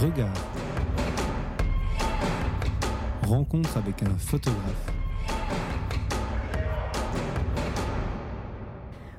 [0.00, 0.28] Regard.
[3.22, 4.95] Rencontre avec un photographe.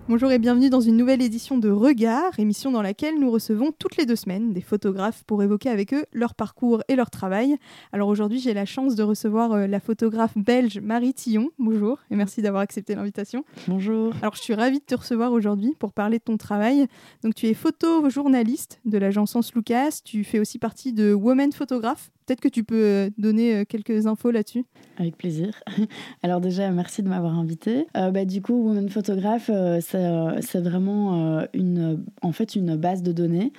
[0.09, 3.97] Bonjour et bienvenue dans une nouvelle édition de Regard, émission dans laquelle nous recevons toutes
[3.97, 7.57] les deux semaines des photographes pour évoquer avec eux leur parcours et leur travail.
[7.92, 11.49] Alors aujourd'hui, j'ai la chance de recevoir euh, la photographe belge Marie Tillon.
[11.60, 13.43] Bonjour et merci d'avoir accepté l'invitation.
[13.67, 14.13] Bonjour.
[14.21, 16.88] Alors je suis ravie de te recevoir aujourd'hui pour parler de ton travail.
[17.21, 22.41] Donc tu es photojournaliste de l'agence Lucas, tu fais aussi partie de Women Photograph, Peut-être
[22.41, 24.66] que tu peux euh, donner euh, quelques infos là-dessus.
[24.98, 25.62] Avec plaisir.
[26.23, 27.88] Alors déjà, merci de m'avoir invité.
[27.95, 33.53] Euh, bah, du coup, Woman Photograph, c'est vraiment une, en fait une base de données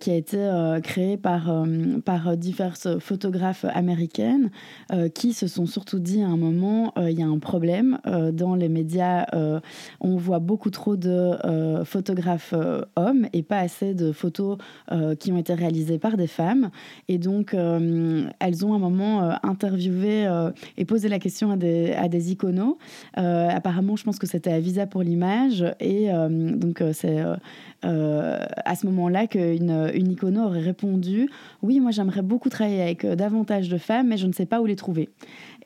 [0.00, 1.64] qui a été créée par,
[2.04, 4.50] par diverses photographes américaines
[5.14, 7.98] qui se sont surtout dit à un moment, il y a un problème
[8.32, 9.26] dans les médias.
[10.00, 12.54] on voit beaucoup trop de photographes
[12.96, 14.56] hommes et pas assez de photos
[15.18, 16.70] qui ont été réalisées par des femmes.
[17.08, 17.54] Et donc,
[18.00, 22.08] euh, elles ont un moment euh, interviewé euh, et posé la question à des, à
[22.08, 22.78] des iconos.
[23.14, 25.64] apparemment, je pense que c'était à Visa pour l'image.
[25.80, 27.22] Et donc, c'est
[27.82, 31.28] à ce moment-là qu'une une icono aurait répondu
[31.62, 34.66] Oui, moi, j'aimerais beaucoup travailler avec davantage de femmes, mais je ne sais pas où
[34.66, 35.08] les trouver.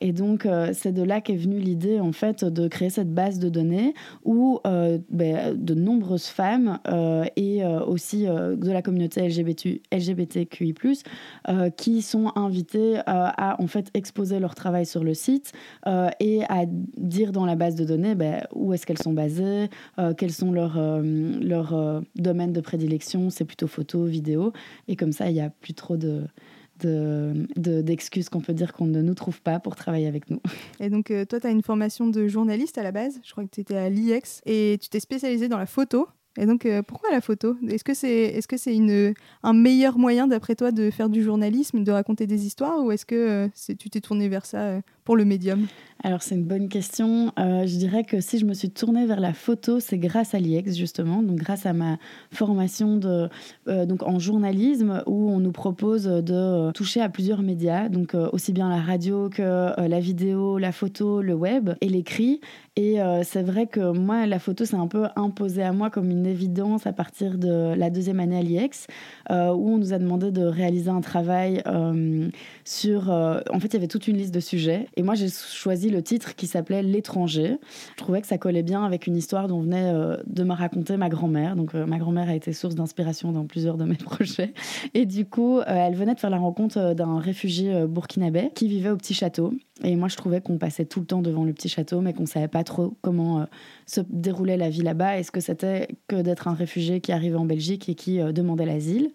[0.01, 3.39] Et donc, euh, c'est de là qu'est venue l'idée, en fait, de créer cette base
[3.39, 3.93] de données
[4.23, 10.73] où euh, ben, de nombreuses femmes euh, et aussi de la communauté LGBT, LGBTQI+,
[11.77, 15.53] qui sont invitées à, en fait, exposer leur travail sur le site
[16.19, 16.65] et à
[16.97, 19.69] dire dans la base de données ben, où est-ce qu'elles sont basées,
[20.17, 24.53] quels sont leurs domaines de prédilection, c'est plutôt photo, vidéo.
[24.87, 26.27] Et comme ça, il n'y a plus trop de
[26.77, 30.41] d'excuses qu'on peut dire qu'on ne nous trouve pas pour travailler avec nous.
[30.79, 33.19] Et donc, euh, toi, tu as une formation de journaliste à la base.
[33.23, 36.07] Je crois que tu étais à l'IEX et tu t'es spécialisé dans la photo.
[36.37, 37.55] Et donc, euh, pourquoi la photo?
[37.69, 41.83] Est-ce que c'est est -ce c'est un meilleur moyen, d'après toi, de faire du journalisme,
[41.83, 45.23] de raconter des histoires, ou est-ce que euh, tu t'es tourné vers ça pour le
[45.23, 45.67] médium
[46.03, 47.31] Alors c'est une bonne question.
[47.39, 50.39] Euh, je dirais que si je me suis tournée vers la photo, c'est grâce à
[50.39, 51.97] l'IEX justement, donc grâce à ma
[52.31, 58.13] formation euh, donc en journalisme où on nous propose de toucher à plusieurs médias, donc
[58.13, 62.41] euh, aussi bien la radio que la vidéo, la photo, le web et l'écrit.
[62.77, 66.25] Et c'est vrai que moi, la photo, c'est un peu imposé à moi comme une
[66.25, 68.87] évidence à partir de la deuxième année à l'IEX,
[69.29, 71.63] où on nous a demandé de réaliser un travail
[72.65, 73.09] sur...
[73.09, 76.01] en fait, il y avait toute une liste de sujets et moi, j'ai choisi le
[76.01, 77.57] titre qui s'appelait L'étranger.
[77.91, 80.95] Je trouvais que ça collait bien avec une histoire dont venait euh, de me raconter
[80.95, 81.55] ma grand-mère.
[81.55, 84.53] Donc, euh, ma grand-mère a été source d'inspiration dans plusieurs de mes projets.
[84.93, 88.89] Et du coup, euh, elle venait de faire la rencontre d'un réfugié burkinabé qui vivait
[88.89, 89.53] au petit château.
[89.83, 92.25] Et moi, je trouvais qu'on passait tout le temps devant le petit château, mais qu'on
[92.25, 93.45] savait pas trop comment
[93.85, 95.17] se déroulait la vie là-bas.
[95.17, 99.11] Est-ce que c'était que d'être un réfugié qui arrivait en Belgique et qui demandait l'asile?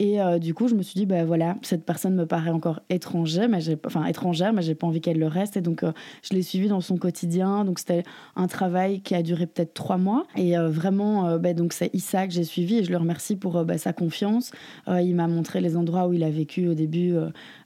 [0.00, 2.80] Et euh, du coup, je me suis dit, bah voilà, cette personne me paraît encore
[2.88, 5.58] étrangère, mais j'ai, enfin étrangère, mais j'ai pas envie qu'elle le reste.
[5.58, 7.66] Et donc, euh, je l'ai suivie dans son quotidien.
[7.66, 10.26] Donc, c'était un travail qui a duré peut-être trois mois.
[10.36, 13.62] Et euh, vraiment, bah, donc c'est Issa que j'ai suivi et je le remercie pour
[13.66, 14.52] bah, sa confiance.
[14.88, 17.14] il m'a montré les endroits où il a vécu au début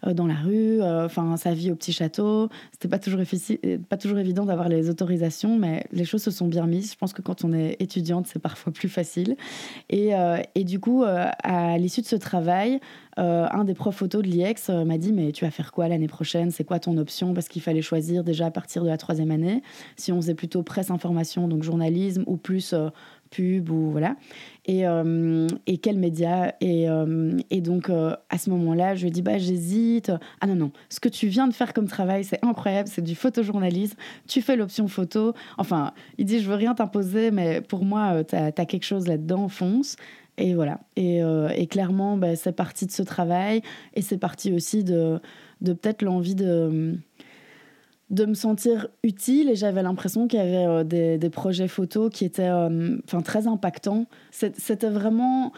[0.04, 2.48] dans la rue, enfin sa vie au petit château.
[2.72, 3.20] C'était pas toujours
[3.88, 6.92] pas toujours évident d'avoir les autorisations, mais les choses se sont bien mises.
[6.92, 9.36] Je pense que quand on est étudiante, c'est parfois plus facile.
[9.88, 10.10] Et,
[10.54, 12.80] et du coup, à l'issue de ce travail,
[13.18, 15.86] euh, un des profs photos de l'IEX euh, m'a dit Mais tu vas faire quoi
[15.88, 16.50] l'année prochaine?
[16.50, 17.32] C'est quoi ton option?
[17.32, 19.62] Parce qu'il fallait choisir déjà à partir de la troisième année.
[19.96, 22.88] Si on faisait plutôt presse information, donc journalisme, ou plus euh,
[23.30, 24.16] pub, ou voilà.
[24.66, 24.84] Et,
[25.66, 26.54] et quel média?
[26.60, 26.86] Et,
[27.50, 30.12] et, donc, à ce moment-là, je lui ai dit bah, J'hésite.
[30.40, 33.14] Ah non, non, ce que tu viens de faire comme travail, c'est incroyable, c'est du
[33.14, 33.96] photojournalisme.
[34.28, 35.34] Tu fais l'option photo.
[35.58, 39.06] Enfin, il dit Je veux rien t'imposer, mais pour moi, tu as, as quelque chose
[39.06, 39.96] là-dedans, fonce.
[40.38, 40.80] Et voilà.
[40.96, 43.62] Et, euh, et clairement, bah, c'est parti de ce travail
[43.94, 45.20] et c'est parti aussi de,
[45.60, 46.98] de peut-être l'envie de,
[48.10, 49.50] de me sentir utile.
[49.50, 53.46] Et j'avais l'impression qu'il y avait euh, des, des, projets photos qui étaient euh, très
[53.46, 54.06] impactants.
[54.30, 55.52] C'était vraiment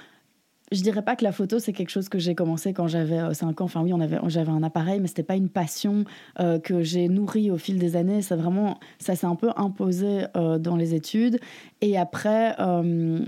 [0.72, 3.60] je dirais pas que la photo c'est quelque chose que j'ai commencé quand j'avais 5
[3.60, 3.64] ans.
[3.64, 6.04] Enfin oui, on avait j'avais un appareil mais c'était pas une passion
[6.38, 10.76] que j'ai nourrie au fil des années, ça vraiment ça s'est un peu imposé dans
[10.76, 11.38] les études
[11.80, 12.56] et après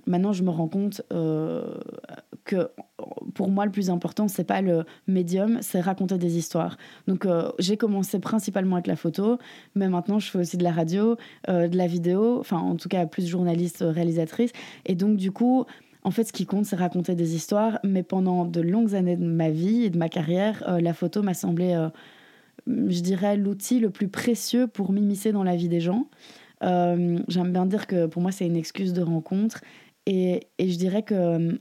[0.06, 1.02] maintenant je me rends compte
[2.44, 2.70] que
[3.34, 6.76] pour moi le plus important c'est pas le médium, c'est raconter des histoires.
[7.06, 7.26] Donc
[7.58, 9.38] j'ai commencé principalement avec la photo,
[9.74, 13.06] mais maintenant je fais aussi de la radio, de la vidéo, enfin en tout cas
[13.06, 14.50] plus journaliste réalisatrice
[14.86, 15.66] et donc du coup
[16.08, 17.80] en fait, ce qui compte, c'est raconter des histoires.
[17.84, 21.22] Mais pendant de longues années de ma vie et de ma carrière, euh, la photo
[21.22, 21.90] m'a semblé, euh,
[22.66, 26.06] je dirais, l'outil le plus précieux pour m'immiscer dans la vie des gens.
[26.64, 29.60] Euh, j'aime bien dire que pour moi, c'est une excuse de rencontre.
[30.06, 31.60] Et, et, je dirais que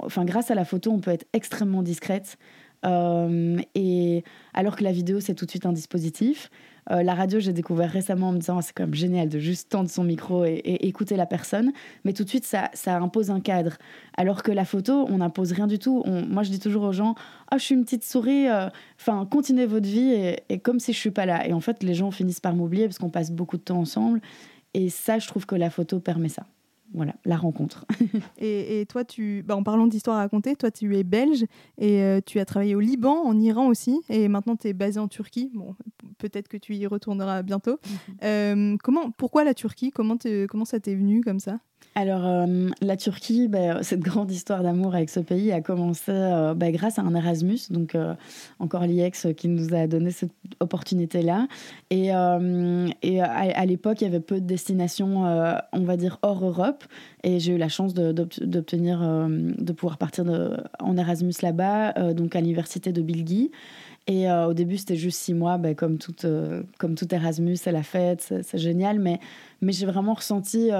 [0.00, 2.38] enfin, grâce à la photo, on peut être extrêmement discrète.
[2.84, 6.50] et alors que la vidéo, c'est tout de suite un dispositif.
[6.90, 9.70] Euh, la radio, j'ai découvert récemment en me disant c'est quand même génial de juste
[9.70, 11.72] tendre son micro et, écouter la personne.
[12.04, 13.76] Mais tout de suite, ça, impose un cadre.
[14.16, 16.02] Alors que la photo, on n'impose rien du tout.
[16.28, 17.14] moi, je dis toujours aux gens
[17.52, 18.68] oh, je suis une petite souris, euh,
[19.30, 21.46] continuez votre vie et, comme si je suis pas là.
[21.46, 24.20] Et en fait, les gens finissent par m'oublier parce qu'on passe beaucoup de temps ensemble.
[24.74, 26.46] Et ça, je trouve que la photo permet ça
[26.92, 27.86] voilà, la rencontre.
[28.38, 31.44] et, toi, tu, bah, en parlant d'histoire à raconter, toi, tu es belge
[31.78, 34.98] et euh, tu as travaillé au Liban, en Iran aussi, et maintenant tu es basé
[34.98, 35.50] en Turquie.
[35.54, 35.76] Bon,
[36.20, 37.78] peut-être que tu y retourneras bientôt.
[37.82, 38.14] Mhm.
[38.22, 39.90] Euh, comment, pourquoi la Turquie?
[39.90, 40.16] Comment,
[40.48, 41.58] comment ça t'est venu comme ça?
[41.96, 46.54] Alors, euh, la Turquie, bah, cette grande histoire d'amour avec ce pays a commencé euh,
[46.54, 48.14] bah, grâce à un Erasmus, donc euh,
[48.58, 51.48] encore l'IEX qui nous a donné cette opportunité-là.
[51.90, 52.10] Et,
[53.02, 55.24] et à, l'époque, il y avait peu de destinations,
[55.72, 56.84] on va dire, hors Europe.
[57.24, 60.24] Et j'ai eu la chance d'obtenir, de, pouvoir partir
[60.78, 63.50] en Erasmus là-bas, donc à l'université de Bilgi.
[64.06, 66.14] Et au début, c'était juste six mois, bah, comme, tout,
[66.78, 68.98] comme tout Erasmus, c'est la fête, c'est génial.
[68.98, 69.20] Mais,
[69.60, 70.70] mais j'ai vraiment ressenti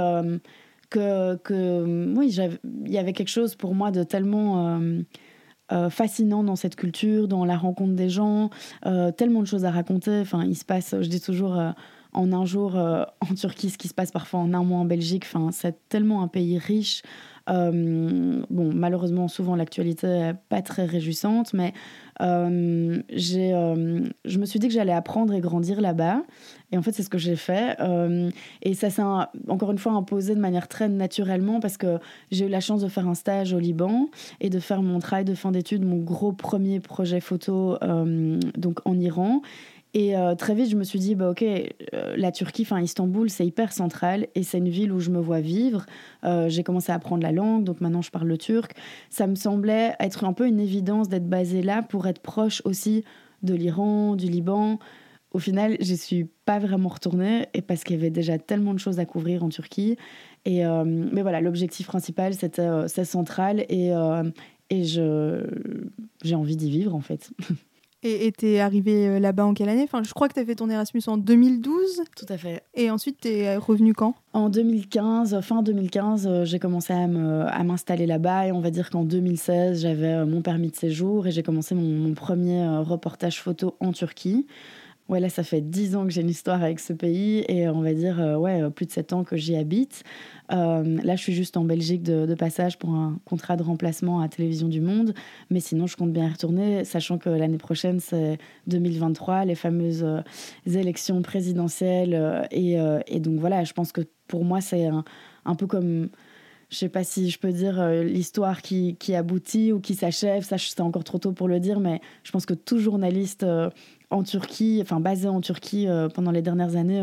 [0.91, 2.37] que, que oui,
[2.85, 5.03] il y avait quelque chose pour moi de tellement euh,
[5.73, 8.51] euh, fascinant dans cette culture, dans la rencontre des gens,
[8.85, 10.21] euh, tellement de choses à raconter.
[10.21, 11.59] Enfin, il se passe, je dis toujours,
[12.13, 15.25] en un jour en Turquie, ce qui se passe parfois en un mois en Belgique.
[15.27, 17.03] Enfin, c'est tellement un pays riche.
[17.47, 21.73] bon, malheureusement, souvent l'actualité n'est pas très réjouissante, mais
[22.21, 26.23] euh, euh, je me suis dit que j'allais apprendre et grandir là-bas.
[26.73, 27.77] Et en fait, c'est ce que j'ai fait.
[27.81, 28.31] Euh,
[28.63, 29.03] et ça s'est
[29.49, 31.99] encore une fois imposé de manière très naturellement parce que
[32.31, 34.09] j'ai eu la chance de faire un stage au Liban
[34.41, 37.77] et de faire mon travail de fin d'études, mon gros premier projet photo
[38.57, 39.43] donc en Iran.
[39.93, 43.29] Et euh, très vite, je me suis dit, bah, ok, euh, la Turquie, enfin Istanbul,
[43.29, 45.85] c'est hyper central et c'est une ville où je me vois vivre.
[46.25, 48.73] Euh, j'ai commencé à apprendre la langue, donc maintenant je parle le turc.
[49.09, 53.05] Ça me semblait être un peu une évidence d'être basée là pour être proche aussi
[53.43, 54.79] de l'Iran, du Liban.
[55.33, 58.79] Au final, je suis pas vraiment retournée et parce qu'il y avait déjà tellement de
[58.79, 59.97] choses à couvrir en Turquie.
[60.45, 63.93] Et, mais voilà, l'objectif principal, c'était c'est central et,
[64.71, 67.31] et j'ai envie d'y vivre en fait.
[68.03, 69.83] Et t'es arrivé euh, là-bas en quelle année?
[69.83, 72.03] Enfin, Je crois que tu as fait ton Erasmus en 2012.
[72.17, 72.63] Tout à fait.
[72.75, 74.15] Et ensuite, tu es euh, revenu quand?
[74.33, 78.47] En 2015, fin 2015, euh, j'ai commencé à m'installer là-bas.
[78.47, 81.83] Et on va dire qu'en 2016, j'avais mon permis de séjour et j'ai commencé mon,
[81.83, 84.47] mon, premier reportage photo en Turquie.
[85.11, 87.81] Ouais, là, ça fait dix ans que j'ai une histoire avec ce pays et on
[87.81, 90.05] va dire, euh, ouais, euh, plus de sept ans que j'y habite.
[90.53, 94.29] Euh, là, je suis juste en Belgique de, passage pour un contrat de remplacement à
[94.29, 95.13] Télévision du Monde.
[95.51, 100.07] Mais sinon, je compte bien y retourner, sachant que l'année prochaine, c'est 2023, les fameuses
[100.65, 102.47] élections présidentielles.
[102.53, 102.79] Et,
[103.19, 104.89] donc, voilà, je pense que pour moi, c'est
[105.45, 106.09] un peu comme
[106.71, 110.57] je sais pas si je peux dire l'histoire qui, qui, aboutit ou qui s'achève, ça
[110.57, 113.45] c'est encore trop tôt pour le dire, mais je pense que tout journaliste
[114.11, 117.03] en Turquie, enfin basé en Turquie euh, pendant les dernières années,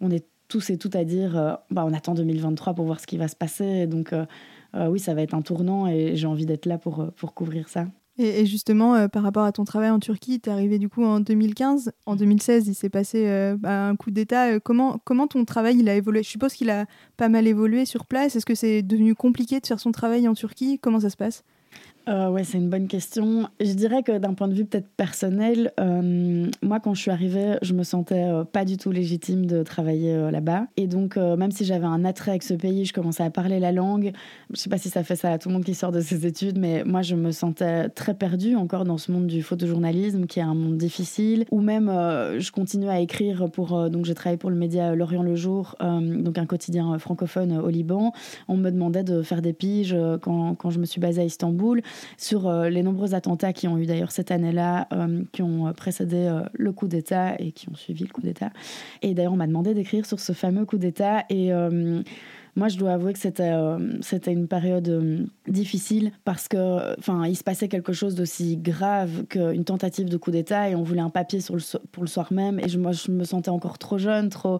[0.00, 3.06] on, est tous et toutes à dire euh, bah, on attend 2023 pour voir ce
[3.06, 3.86] qui va se passer.
[3.86, 4.24] Donc euh,
[4.74, 7.86] oui, ça va être un tournant et j'ai envie d'être là pour, pour couvrir ça.
[8.18, 11.20] Et, justement, par rapport à ton travail en Turquie, tu es arrivé du coup en
[11.20, 11.92] 2015.
[12.04, 14.58] En 2016, il s'est passé bah, un coup d'État.
[14.58, 16.24] comment, comment ton travail il a évolué?
[16.24, 16.86] Je suppose qu'il a
[17.16, 18.34] pas mal évolué sur place.
[18.34, 20.80] Est-ce que c'est devenu compliqué de faire son travail en Turquie?
[20.80, 21.44] Comment ça se passe?
[22.08, 23.48] Euh, ouais, c'est une bonne question.
[23.60, 27.56] Je dirais que d'un point de vue peut-être personnel, euh, moi quand je suis arrivée,
[27.60, 30.66] je me sentais euh, pas du tout légitime de travailler euh, là-bas.
[30.76, 33.72] Et donc, même si j'avais un attrait avec ce pays, je commençais à parler la
[33.72, 34.12] langue.
[34.52, 36.26] Je sais pas si ça fait ça à tout le monde qui sort de ses
[36.26, 40.38] études, mais moi je me sentais très perdue encore dans ce monde du photojournalisme qui
[40.38, 41.44] est un monde difficile.
[41.50, 43.90] Ou même, je continue à écrire pour.
[43.90, 48.12] donc, j'ai travaillé pour le média L'Orient le Jour, donc un quotidien francophone au Liban.
[48.46, 51.82] On me demandait de faire des piges quand, quand je me suis basée à Istanbul
[52.16, 56.16] sur euh, les nombreux attentats qui ont eu d'ailleurs cette année-là, euh, qui ont précédé
[56.16, 58.50] euh, le coup d'État et qui ont suivi le coup d'État.
[59.02, 61.50] Et d'ailleurs, on m'a demandé d'écrire sur ce fameux coup d'État et
[62.56, 63.52] moi, je dois avouer que c'était
[64.00, 69.64] c'était une période difficile parce que, enfin, il se passait quelque chose d'aussi grave qu'une
[69.64, 71.38] tentative de coup d'État et on voulait un papier
[71.92, 72.58] pour le soir même.
[72.58, 74.58] Et je, moi, je me sentais encore trop jeune, trop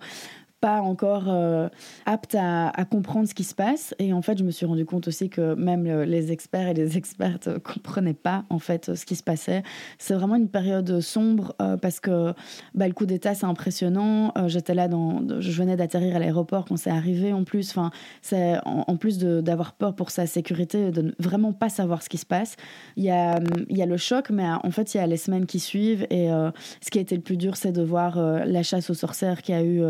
[0.61, 1.69] pas encore euh,
[2.07, 3.95] apte à, comprendre ce qui se passe.
[3.99, 6.97] Et en fait, je me suis rendu compte aussi que même les experts et les
[6.99, 9.63] expertes ne comprenaient pas en fait ce qui se passait.
[9.99, 12.35] C'est vraiment une période sombre euh, parce que
[12.75, 14.33] bah, le coup d'État, c'est impressionnant.
[14.37, 17.71] Euh, j'étais là, dans, je venais d'atterrir à l'aéroport quand c'est arrivé en plus.
[17.71, 17.91] Enfin,
[18.23, 22.19] c'est en, plus d'avoir peur pour sa sécurité, de ne vraiment pas savoir ce qui
[22.19, 22.57] se passe.
[22.97, 23.39] Il y a,
[23.69, 26.07] il y a le choc, mais en fait, il y a les semaines qui suivent.
[26.11, 29.43] Et ce qui a été le plus dur, c'est de voir la chasse aux sorcières
[29.43, 29.83] qui a eu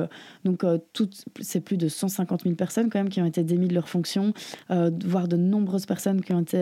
[0.48, 3.74] donc donc, c'est plus de 150 000 personnes quand même qui ont été démises de
[3.74, 4.32] leurs fonctions,
[5.04, 6.58] voire de nombreuses personnes qui ont été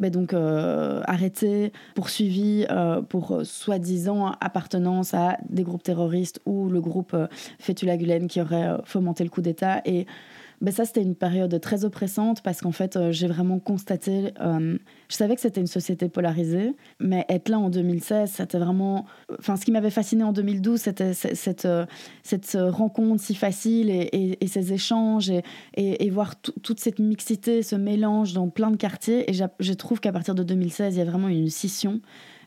[0.00, 2.66] ben donc, arrêtées, poursuivies
[3.08, 7.16] pour soi-disant appartenance à des groupes terroristes ou le groupe
[7.58, 9.80] Fethullah Gulen qui aurait fomenté le coup d'État.
[9.84, 10.06] Et
[10.62, 14.32] ben ça, c'était une période très oppressante parce qu'en fait, euh, j'ai vraiment constaté.
[14.40, 14.78] Euh,
[15.08, 19.04] je savais que c'était une société polarisée, mais être là en 2016, c'était vraiment.
[19.40, 21.84] Enfin, ce qui m'avait fasciné en 2012, c'était cette, euh,
[22.22, 25.32] cette rencontre si facile et, ces échanges
[25.74, 29.28] et, voir toute cette mixité, ce mélange dans plein de quartiers.
[29.28, 32.00] Et je trouve qu'à partir de 2016, il y a vraiment une scission.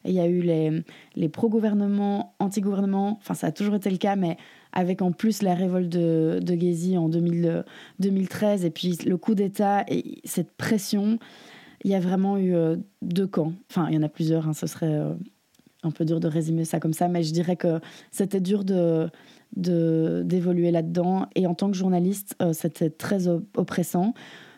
[0.06, 0.84] Il y a eu les,
[1.16, 3.18] les pro-gouvernements, anti-gouvernements.
[3.22, 4.38] Enfin, ça a toujours été le cas, mais
[4.75, 9.86] avec en plus la révolte de, de Gezi en 2013 et puis le coup d'État
[9.88, 11.17] et cette pression,
[11.84, 13.53] il y a vraiment eu euh, deux camps.
[13.72, 15.13] Enfin, il y en a plusieurs, hein, ce serait euh,
[15.84, 17.79] un peu dur de résumer ça comme ça, mais je dirais que
[18.12, 19.10] c'était dur de
[19.58, 24.13] d'évoluer là-dedans et en tant que journaliste, euh, c'était très oppressant.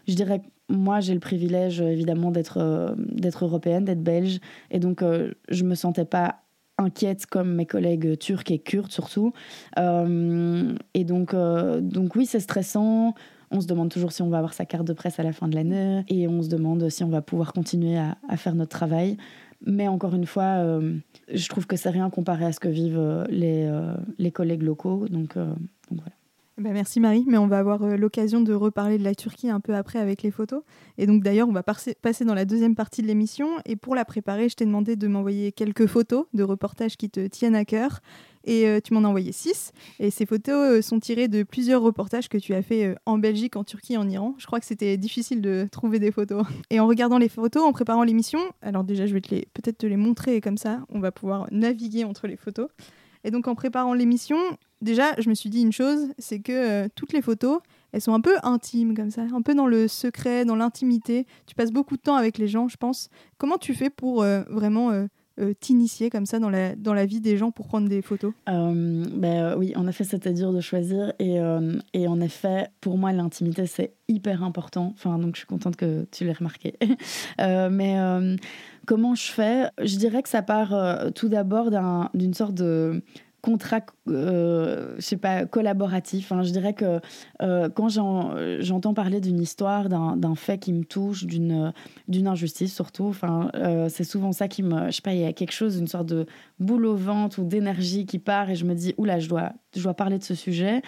[0.07, 4.39] Je dirais que moi, j'ai le privilège évidemment d'être d'être européenne, d'être belge,
[4.71, 5.03] et donc
[5.49, 6.46] je me sentais pas
[6.77, 9.33] inquiète comme mes collègues turcs et kurdes surtout.
[9.77, 13.13] Euh, et donc, euh, donc oui, c'est stressant.
[13.49, 15.47] On se demande toujours si on va avoir sa carte de presse à la fin
[15.47, 19.17] de l'année et on se demande si on va pouvoir continuer à, faire notre travail.
[19.65, 20.97] Mais encore une fois, euh,
[21.33, 23.71] je trouve que c'est rien comparé à ce que vivent les,
[24.17, 25.07] les collègues locaux.
[25.07, 26.16] Donc, donc voilà.
[26.59, 29.59] Ben, merci Marie, mais on va avoir euh, l'occasion de reparler de la Turquie un
[29.59, 30.63] peu après avec les photos.
[30.97, 33.59] Et donc d'ailleurs, on va passer dans la deuxième partie de l'émission.
[33.65, 37.27] Et pour la préparer, je t'ai demandé de m'envoyer quelques photos de reportages qui te
[37.27, 37.99] tiennent à cœur.
[38.43, 39.71] Et euh, tu m'en as envoyé six.
[39.99, 43.55] Et ces photos euh, sont tirées de plusieurs reportages que tu as fait en Belgique,
[43.55, 44.33] en Turquie, en Iran.
[44.39, 46.43] Je crois que c'était difficile de trouver des photos.
[46.71, 49.97] Et en regardant les photos, en préparant l'émission, alors déjà, je vais peut-être te les
[49.97, 52.67] montrer comme ça, on va pouvoir naviguer entre les photos.
[53.23, 54.37] Et donc en préparant l'émission,
[54.81, 57.59] déjà, je me suis dit une chose, c'est que euh, toutes les photos,
[57.91, 61.25] elles sont un peu intimes comme ça, un peu dans le secret, dans l'intimité.
[61.45, 63.09] Tu passes beaucoup de temps avec les gens, je pense.
[63.37, 65.07] Comment tu fais pour euh, vraiment euh,
[65.59, 68.33] t'initier comme ça dans la, dans la vie des gens pour prendre des photos?
[68.45, 71.13] Ben, Oui, en effet, c'était dur de choisir.
[71.19, 71.37] Et,
[71.93, 74.93] et en effet, pour moi, l'intimité, c'est hyper important.
[74.95, 76.73] Enfin, donc je suis contente que tu l'aies remarqué.
[77.37, 77.97] mais
[78.85, 79.65] comment je fais?
[79.81, 81.69] Je dirais que ça part tout d'abord
[82.13, 83.01] d'une sorte de
[83.47, 86.33] contrat, euh, je sais pas, collaboratif.
[86.33, 86.43] Hein.
[86.43, 86.99] Je dirais que
[87.41, 91.71] euh, quand j'entends parler d'une histoire, d'un fait qui me touche, d'une
[92.27, 95.31] injustice surtout, enfin, euh, c'est souvent ça qui me, je sais pas, il y a
[95.31, 96.25] quelque chose, une sorte de
[96.59, 99.81] boule au ventre ou d'énergie qui part et je me dis, oula, je dois, je
[99.81, 100.81] dois parler de ce sujet.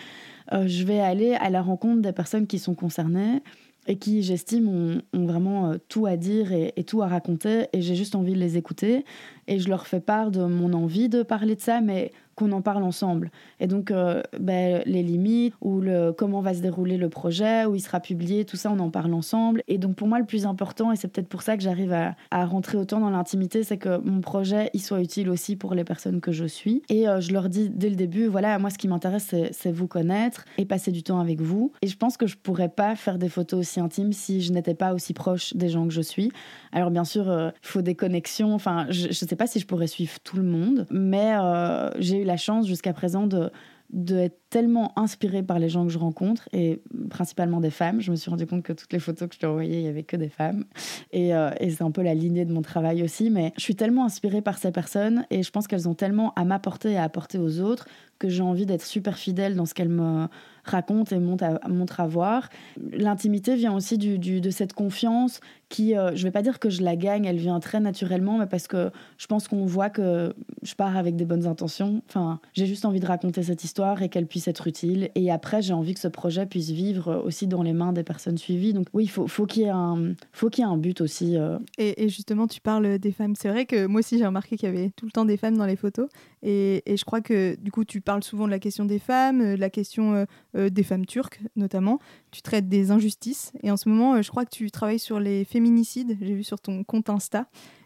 [0.51, 3.41] je vais aller à la rencontre des personnes qui sont concernées
[3.87, 4.67] et qui, j'estime,
[5.13, 7.67] ont, vraiment tout à dire et, et, tout à raconter.
[7.73, 9.03] Et j'ai juste envie de les écouter.
[9.47, 12.61] Et je leur fais part de mon envie de parler de ça, mais qu'on en
[12.61, 13.31] parle ensemble.
[13.59, 17.75] Et donc, euh, ben, les limites, ou le, comment va se dérouler le projet, où
[17.75, 19.61] il sera publié, tout ça, on en parle ensemble.
[19.67, 22.45] Et donc, pour moi, le plus important, et c'est peut-être pour ça que j'arrive à,
[22.45, 26.21] rentrer autant dans l'intimité, c'est que mon projet, il soit utile aussi pour les personnes
[26.21, 26.81] que je suis.
[26.87, 29.87] Et euh, je leur dis dès le début, voilà, moi, ce qui m'intéresse, c'est vous
[29.87, 31.73] connaître et passer du temps avec vous.
[31.81, 34.75] Et je pense que je pourrais pas faire des photos aussi intimes si je n'étais
[34.75, 36.31] pas aussi proche des gens que je suis.
[36.71, 38.53] Alors, bien sûr, euh, il faut des connexions.
[38.53, 41.33] Enfin, je ne sais pas si je pourrais suivre tout le monde, mais
[41.97, 43.51] j'ai eu la chance jusqu'à présent de
[43.91, 48.01] d'être tellement inspirée par les gens que je rencontre et principalement des femmes.
[48.01, 49.87] Je me suis rendu compte que toutes les photos que je t'ai envoyées, il y
[49.87, 50.65] avait que des femmes.
[51.11, 53.31] Et, euh, et c'est un peu la lignée de mon travail aussi.
[53.31, 56.45] Mais je suis tellement inspirée par ces personnes et je pense qu'elles ont tellement à
[56.45, 57.87] m'apporter et à apporter aux autres
[58.19, 60.27] que j'ai envie d'être super fidèle dans ce qu'elles me
[60.63, 62.49] racontent et montrent à, voir.
[62.91, 66.81] L'intimité vient aussi du, de cette confiance qui, euh, je vais pas dire que je
[66.81, 70.33] la gagne, elle vient très naturellement, mais parce que je pense qu'on voit que
[70.63, 72.01] je pars avec des bonnes intentions.
[72.09, 75.09] Enfin, j'ai juste envie de raconter cette histoire et qu'elle puisse être utile.
[75.13, 78.37] Et après, j'ai envie que ce projet puisse vivre aussi dans les mains des personnes
[78.37, 78.73] suivies.
[78.73, 81.37] Donc oui, faut, faut qu'il y ait un, faut qu'il y ait un but aussi.
[81.37, 81.59] Euh.
[81.77, 83.35] Et, et, justement, tu parles des femmes.
[83.35, 85.57] C'est vrai que moi aussi, j'ai remarqué qu'il y avait tout le temps des femmes
[85.57, 86.09] dans les photos.
[86.41, 89.41] Et, et, je crois que du coup, tu parles souvent de la question des femmes,
[89.41, 90.25] euh, de la question
[90.55, 91.99] des femmes turques notamment.
[92.31, 93.51] Tu traites des injustices.
[93.61, 96.43] Et en ce moment, je crois que tu travailles sur les féminicides féminicide, j'ai vu
[96.43, 97.45] sur ton compte Insta.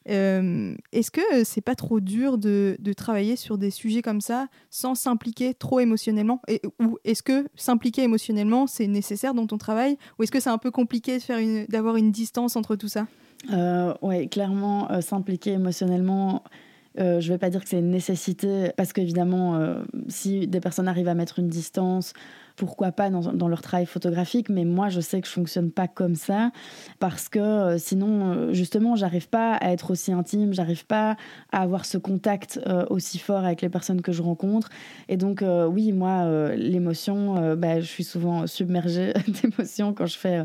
[0.09, 4.95] Euh, est-ce que c'est pas trop dur de, travailler sur des sujets comme ça sans
[4.95, 6.41] s'impliquer trop émotionnellement?
[6.79, 9.97] Ou est-ce que s'impliquer émotionnellement, c'est nécessaire dans ton travail?
[10.19, 11.17] Ou est-ce que c'est un peu compliqué
[11.69, 13.07] d'avoir une, distance entre tout ça?
[13.51, 16.43] Euh, Oui, clairement, euh, s'impliquer émotionnellement.
[16.99, 20.87] Euh, je ne vais pas dire que c'est une nécessité, parce qu'évidemment, si des personnes
[20.87, 22.13] arrivent à mettre une distance,
[22.55, 26.15] pourquoi pas dans, leur travail photographique, mais moi je sais que je fonctionne pas comme
[26.15, 26.51] ça
[26.99, 31.17] parce que euh, sinon euh, justement j'arrive pas à être aussi intime, j'arrive pas
[31.51, 34.69] à avoir ce contact euh, aussi fort avec les personnes que je rencontre
[35.09, 40.43] et donc oui moi l'émotion, bah, je suis souvent submergée d'émotions quand je fais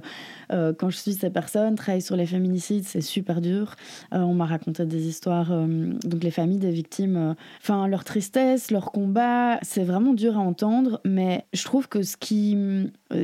[0.51, 1.75] quand je suis ces personnes.
[1.75, 3.77] Travailler sur les féminicides c'est super dur.
[4.13, 9.59] on m'a raconté des histoires donc les familles des victimes, enfin leur tristesse, leur combat,
[9.63, 12.57] c'est vraiment dur à entendre, mais je trouve que ce qui.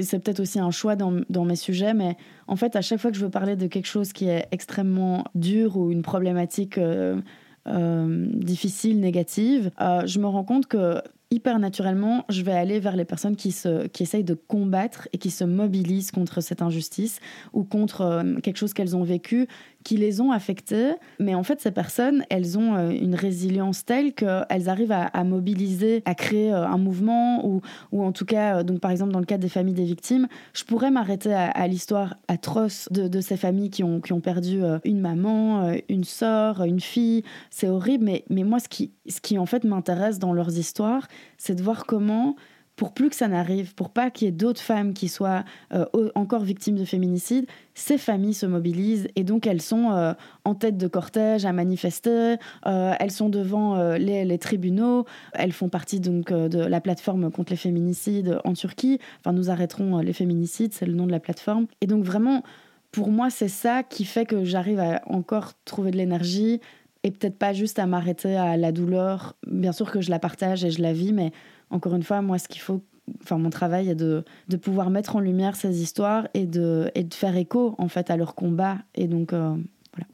[0.02, 2.16] C'est peut-être aussi un choix dans, mes sujets, mais
[2.46, 5.24] en fait, à chaque fois que je veux parler de quelque chose qui est extrêmement
[5.34, 7.20] dur ou une problématique euh,
[7.66, 11.00] euh, difficile, négative, euh, je me rends compte que
[11.30, 15.18] hyper naturellement, je vais aller vers les personnes qui, se, qui essayent de combattre et
[15.18, 17.18] qui se mobilisent contre cette injustice
[17.52, 19.48] ou contre quelque chose qu'elles ont vécu
[19.84, 20.94] qui les ont affectées.
[21.20, 26.02] Mais en fait, ces personnes, elles ont euh, une résilience telle qu'elles arrivent à, mobiliser,
[26.06, 27.60] à créer euh, un mouvement, ou,
[27.92, 30.26] ou en tout cas, euh, donc par exemple dans le cadre des familles des victimes,
[30.54, 34.60] je pourrais m'arrêter à, l'histoire atroce de, de, ces familles qui ont, qui ont perdu
[34.84, 37.22] une maman, une sœur, une fille.
[37.50, 41.06] C'est horrible, mais, mais moi, ce qui, ce qui en fait m'intéresse dans leurs histoires,
[41.36, 42.36] c'est de voir comment
[42.76, 45.84] pour plus que ça n'arrive, pour pas qu'il y ait d'autres femmes qui soient euh,
[46.14, 50.12] encore victimes de féminicide, ces familles se mobilisent et donc elles sont euh,
[50.44, 56.00] en tête de cortège à manifester, euh, elles sont devant les, tribunaux, elles font partie
[56.00, 58.98] donc de la plateforme contre les féminicides en Turquie.
[59.20, 61.66] Enfin, nous arrêterons les féminicides, c'est le nom de la plateforme.
[61.80, 62.42] Et donc vraiment,
[62.90, 66.60] pour moi, c'est ça qui fait que j'arrive à encore trouver de l'énergie
[67.04, 69.36] et peut-être pas juste à m'arrêter à la douleur.
[69.46, 71.32] Bien sûr que je la partage et je la vis, mais
[71.74, 72.82] encore une fois, moi, ce qu'il faut,
[73.22, 74.24] enfin, mon travail est de,
[74.62, 78.16] pouvoir mettre en lumière ces histoires et de, et de faire écho, en fait, à
[78.16, 78.78] leur combat.
[78.94, 79.56] Et donc, euh,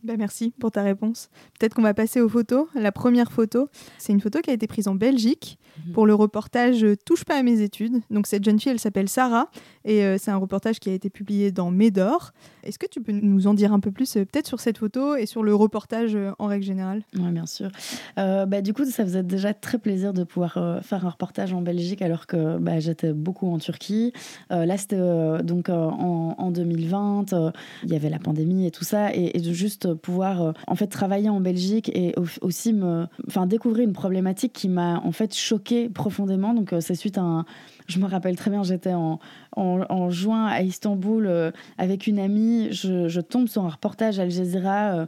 [0.03, 1.31] bah, merci pour ta réponse.
[1.59, 2.67] Peut-être qu'on va passer aux photos.
[2.75, 3.69] La première photo,
[3.99, 5.93] c'est une photo qui a été prise en Belgique mhm.
[5.93, 8.01] pour le reportage Touche pas à mes études.
[8.11, 9.51] Donc cette jeune fille, elle s'appelle Sarah
[9.85, 12.33] et euh, c'est un reportage qui a été publié dans Médor.
[12.63, 15.17] Est-ce que tu peux nous en dire un peu plus euh, peut-être sur cette photo
[15.17, 17.03] et sur le reportage euh, en règle générale?
[17.15, 17.71] Oui, bien sûr.
[18.17, 22.03] bah, du coup, ça faisait déjà très plaisir de pouvoir faire un reportage en Belgique
[22.03, 24.13] alors que bah, j'étais beaucoup en Turquie.
[24.51, 24.99] là, c'était
[25.43, 27.53] donc en, en, 2020,
[27.85, 30.87] il y avait la pandémie et tout ça et, et de pouvoir euh, en fait
[30.87, 35.89] travailler en Belgique et aussi me, enfin découvrir une problématique qui m'a en fait choquée
[35.89, 36.55] profondément.
[36.55, 37.45] Donc euh, c'est suite à un,
[37.91, 39.19] je me rappelle très bien, j'étais en,
[39.57, 42.69] en, juin à Istanbul euh, avec une amie.
[42.73, 45.07] Je, tombe sur un reportage Al Jazeera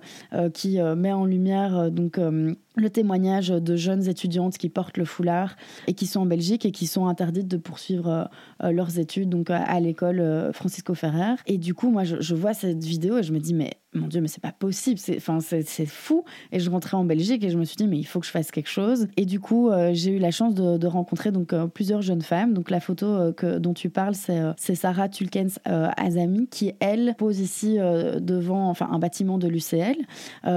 [0.52, 5.94] qui met en lumière donc le témoignage de jeunes étudiantes qui portent le foulard et
[5.94, 8.28] qui sont en Belgique et qui sont interdites de poursuivre
[8.60, 11.34] leurs études donc à, l'école Francisco Ferrer.
[11.46, 14.20] Et du coup, moi, je, vois cette vidéo et je me dis mais mon Dieu,
[14.20, 16.24] mais c'est pas possible, c'est, enfin, c'est, fou.
[16.50, 18.30] Et je rentrais en Belgique et je me suis dit, mais il faut que je
[18.30, 19.08] fasse quelque chose.
[19.16, 22.54] Et du coup, euh, j'ai eu la chance de, rencontrer donc euh, plusieurs jeunes femmes.
[22.54, 27.40] Donc la photo euh, dont tu parles, c'est, c'est Sarah Tulkens Azami qui, elle, pose
[27.40, 27.78] ici
[28.18, 29.96] devant enfin, un bâtiment de l'UCL.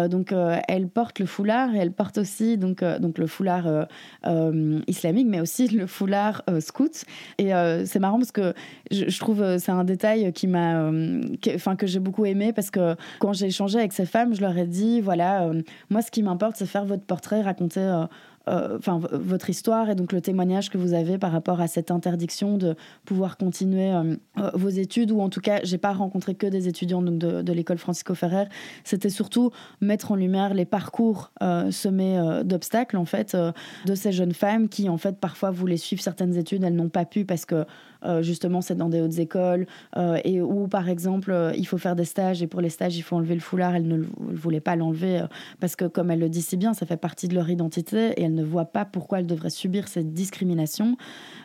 [0.09, 0.33] donc
[0.67, 3.87] elle porte le foulard et elle porte aussi donc, donc le foulard
[4.87, 7.03] islamique, mais aussi le foulard scout.
[7.37, 7.51] Et
[7.85, 8.53] c'est marrant parce que
[8.91, 10.89] je, je trouve c'est un détail qui m'a,
[11.53, 14.57] enfin que j'ai beaucoup aimé parce que quand j'ai échangé avec ces femmes, je leur
[14.57, 17.81] ai dit voilà, euh, moi, ce qui m'importe, c'est faire votre portrait, raconter
[18.47, 21.89] euh, enfin votre histoire et donc le témoignage que vous avez par rapport à cette
[21.89, 26.35] interdiction de pouvoir continuer euh, euh, vos études ou en tout cas j'ai pas rencontré
[26.35, 28.45] que des étudiants de l'école Francisco Ferrer.
[28.83, 31.31] C'était surtout mettre en lumière les parcours
[31.71, 33.35] semés d'obstacles en fait
[33.85, 36.63] de ces jeunes femmes qui en fait parfois voulaient suivre certaines études.
[36.63, 37.65] Elles n'ont pas pu parce que
[38.21, 39.65] justement c'est dans des hautes écoles
[40.23, 43.15] et où par exemple il faut faire des stages et pour les stages il faut
[43.15, 45.23] enlever le foulard elles ne voulaient pas l'enlever
[45.59, 48.23] parce que comme elles le disent si bien ça fait partie de leur identité et
[48.23, 50.97] elles ne voient pas pourquoi elles devraient subir cette discrimination.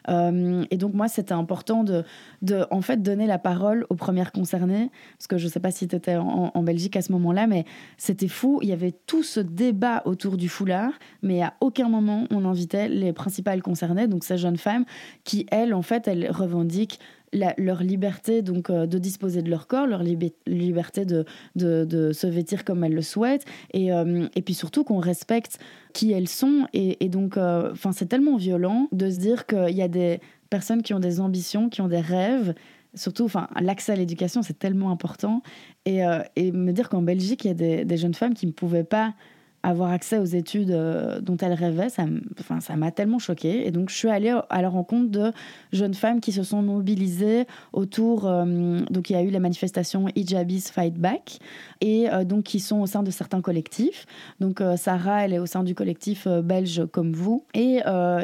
[0.08, 2.04] Euh, et donc moi, c'était important de,
[2.42, 5.70] de, en fait, donner la parole aux premières concernées, parce que je ne sais pas
[5.70, 7.64] si tu étais en, Belgique à ce moment-là, mais
[7.96, 8.60] c'était fou.
[8.62, 12.88] Il y avait tout ce débat autour du foulard, mais à aucun moment on invitait
[12.88, 14.84] les principales concernées, donc ces jeunes femmes,
[15.24, 17.00] qui elles, en fait, elles revendiquent
[17.32, 21.24] leur liberté donc euh, de disposer de leur corps, leur liberté de,
[21.56, 25.58] se vêtir comme elles le souhaitent, et, euh, et puis surtout qu'on respecte
[25.92, 26.66] qui elles sont.
[26.72, 30.94] Et, donc, euh, c'est tellement violent de se dire qu'il y a des personnes qui
[30.94, 32.54] ont des ambitions, qui ont des rêves.
[32.94, 33.28] Surtout,
[33.60, 35.42] l'accès à l'éducation, c'est tellement important.
[35.84, 39.14] Et, me dire qu'en Belgique, il y a des jeunes femmes qui ne pouvaient pas
[39.62, 42.06] avoir accès aux études euh, dont elle rêvait, ça,
[42.76, 43.66] m'a tellement choquée.
[43.66, 45.32] Et donc, je suis allée à la rencontre de
[45.72, 48.26] jeunes femmes qui se sont mobilisées autour.
[48.26, 51.38] Euh, donc, il y a eu la manifestation Hijabis Fight Back,
[51.80, 54.06] et euh, donc qui sont au sein de certains collectifs.
[54.40, 57.44] Donc, Sarah, elle est au sein du collectif belge comme vous.
[57.54, 57.80] Et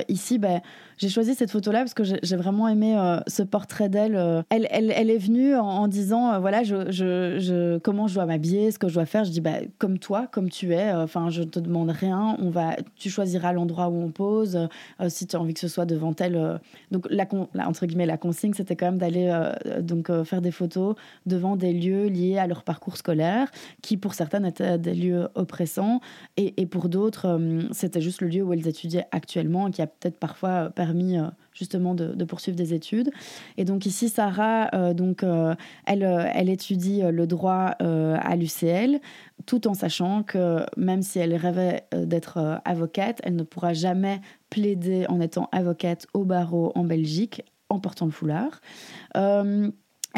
[0.09, 0.61] ici, ben,
[0.99, 4.45] j'ai choisi cette photo-là parce que j'ai vraiment aimé ce portrait d'elle.
[4.51, 8.71] Elle, elle, elle, est venue en, disant voilà, je, je, je, comment je dois m'habiller,
[8.71, 9.25] ce que je dois faire.
[9.25, 10.93] Je dis bah, comme toi, comme tu es.
[10.93, 12.37] Enfin, je te demande rien.
[12.41, 14.69] On va, tu choisiras l'endroit où on pose.
[15.09, 16.61] si tu as envie que ce soit devant elle.
[16.91, 17.27] donc, la,
[17.67, 19.33] entre guillemets, la consigne, c'était quand même d'aller
[19.81, 20.95] donc faire des photos
[21.27, 23.51] devant des lieux liés à leur parcours scolaire,
[23.83, 26.01] qui pour certaines étaient des lieux oppressants,
[26.37, 27.39] et, et pour d'autres,
[27.73, 31.95] c'était juste le lieu où elles étudiaient actuellement, qui a peut-être parfois permis euh, justement
[31.95, 33.11] de, poursuivre des études.
[33.57, 35.55] Et donc ici, Sarah, euh, donc, euh,
[35.87, 39.01] elle, elle étudie le droit à l'UCL,
[39.47, 44.21] tout en sachant que même si elle rêvait d'être avocate, elle ne pourra jamais
[44.51, 48.61] plaider en étant avocate au barreau en Belgique en portant le foulard.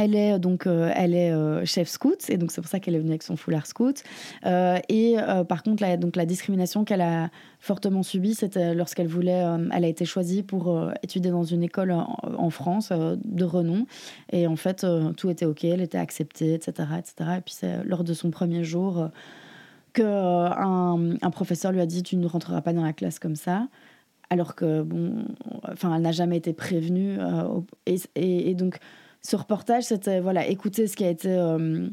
[0.01, 2.79] Elle est euh, donc euh, elle est euh, chef scout et donc c'est pour ça
[2.79, 4.05] qu'elle est venue avec son foulard scout.
[4.45, 5.17] et
[5.49, 9.89] par contre la, donc la discrimination qu'elle a fortement subie, c'était lorsqu'elle voulait, elle a
[9.89, 13.87] été choisie pour étudier dans une école en, France de renom
[14.33, 17.31] et en fait tout était ok, elle était acceptée, etc., etc.
[17.39, 19.09] Et puis c'est lors de son premier jour
[19.93, 23.67] que un, professeur lui a dit tu ne rentreras pas dans la classe comme ça
[24.31, 25.25] alors que bon,
[25.65, 27.19] enfin elle n'a jamais été prévenue
[28.15, 28.79] et donc
[29.23, 31.89] ce reportage, c'était voilà, écouter ce qui a été euh,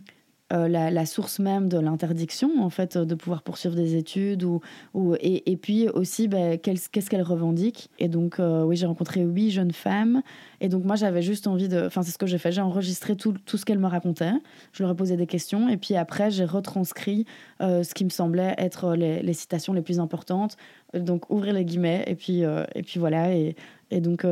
[0.54, 4.62] euh, la, source même de l'interdiction, en fait, de pouvoir poursuivre des études, ou,
[4.94, 7.90] ou et, et, puis aussi ben, qu'est-ce qu'elle revendique.
[7.98, 10.22] Et donc, euh, oui, j'ai rencontré huit jeunes femmes,
[10.62, 11.86] et donc moi, j'avais juste envie de.
[11.88, 14.34] Enfin, c'est ce que j'ai fait, j'ai enregistré tout, tout ce qu'elle me racontait,
[14.72, 17.26] je leur ai posé des questions, et puis après, j'ai retranscrit
[17.60, 20.58] ce qui me semblait être les, les, citations les plus importantes,
[20.94, 23.56] donc ouvrir les guillemets, et puis, et puis voilà, et,
[23.90, 24.26] et donc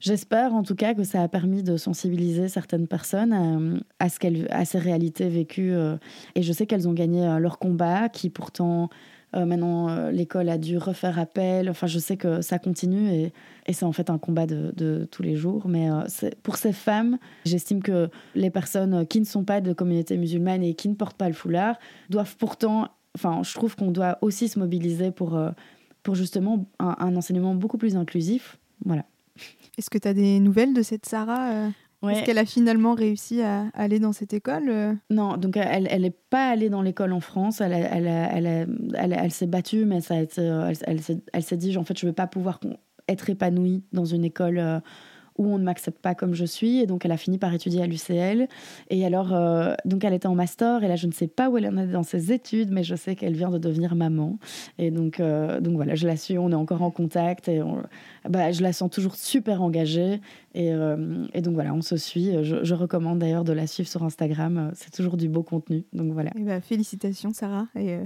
[0.00, 4.50] J'espère en tout cas que ça a permis de sensibiliser certaines personnes euh, à, ce
[4.50, 5.74] à ces réalités vécues.
[5.74, 5.96] Euh,
[6.34, 8.88] et je sais qu'elles ont gagné euh, leur combat, qui pourtant
[9.32, 11.70] maintenant l'école a dû refaire appel.
[11.70, 13.32] Enfin, je sais que ça continue et,
[13.72, 15.68] c'est en fait un combat de, de, tous les jours.
[15.68, 15.88] Mais
[16.42, 20.74] pour ces femmes, j'estime que les personnes qui ne sont pas de communauté musulmane et
[20.74, 22.88] qui ne portent pas le foulard doivent pourtant.
[23.14, 25.40] Enfin, je trouve qu'on doit aussi se mobiliser pour,
[26.02, 28.58] pour justement un, un enseignement beaucoup plus inclusif.
[28.84, 29.04] Voilà.
[29.78, 31.68] Est-ce que tu as des nouvelles de cette Sarah euh
[32.08, 35.88] Est-ce qu'elle a finalement réussi à aller dans cette école euh Non, donc elle n'est
[35.90, 37.60] elle pas allée dans l'école en France.
[37.60, 38.06] Elle, elle,
[38.94, 42.14] elle, elle s'est battue, mais ça euh, elle, s'est dit en fait, je ne vais
[42.14, 42.60] pas pouvoir
[43.08, 44.82] être épanouie dans une école
[45.40, 46.80] où on ne m'accepte pas comme je suis.
[46.80, 48.46] Et donc, elle a fini par étudier à l'UCL.
[48.90, 50.84] Et alors, euh, donc, elle était en master.
[50.84, 52.94] Et là, je ne sais pas où elle en est dans ses études, mais je
[52.94, 54.38] sais qu'elle vient de devenir maman.
[54.78, 56.36] Et donc, euh, donc voilà, je la suis.
[56.36, 57.48] On est encore en contact.
[57.48, 57.62] Et
[58.28, 60.20] bah, je la sens toujours super engagée.
[60.54, 62.32] Et, euh, et, donc voilà, on se suit.
[62.42, 64.72] Je, recommande d'ailleurs de la suivre sur Instagram.
[64.74, 65.84] C'est toujours du beau contenu.
[65.92, 66.30] Donc voilà.
[66.36, 67.68] Et bah, félicitations Sarah.
[67.76, 67.98] Et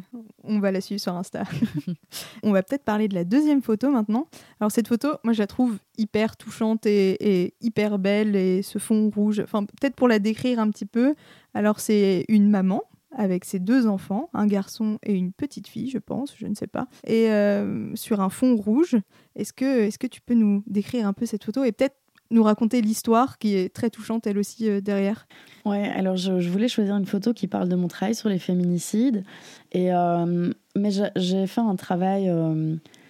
[0.42, 1.44] on va la suivre sur Insta.
[2.42, 4.26] on va peut-être parler de la deuxième photo maintenant.
[4.60, 9.10] Alors cette photo, moi je la trouve hyper touchante et, hyper belle et ce fond
[9.14, 9.40] rouge.
[9.40, 11.14] Enfin, peut-être pour la décrire un petit peu.
[11.54, 12.82] Alors, c'est une maman
[13.16, 16.66] avec ses deux enfants, un garçon et une petite fille, je pense, je ne sais
[16.66, 18.96] pas, et euh, sur un fond rouge.
[19.36, 21.94] Est-ce que, est que tu peux nous décrire un peu cette photo et peut-être
[22.34, 25.26] nous raconter l'histoire qui est très touchante elle aussi euh, derrière.
[25.64, 29.24] Ouais, alors je, voulais choisir une photo qui parle de mon travail sur les féminicides,
[29.72, 32.30] et, euh, mais j'ai fait un travail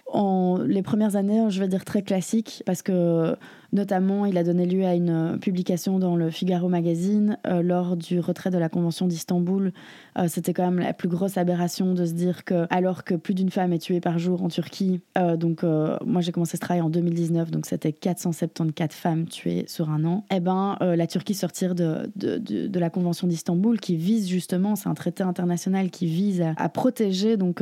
[0.07, 3.35] en les premières années, je vais dire très classique, parce que
[3.71, 7.97] Notamment, il a donné lieu à une euh, publication dans le Figaro magazine euh, lors
[7.97, 9.71] du retrait de la Convention d'Istanbul.
[10.17, 13.33] Euh, c'était quand même la plus grosse aberration de se dire que, alors que plus
[13.33, 15.01] d'une femme est tuée par jour en Turquie,
[15.37, 20.03] donc moi j'ai commencé ce travail en 2019, donc c'était 474 femmes tuées sur un
[20.05, 24.75] an, eh ben la Turquie sortir de, de, de, la Convention d'Istanbul qui vise justement,
[24.75, 27.61] c'est un traité international qui vise à, à protéger donc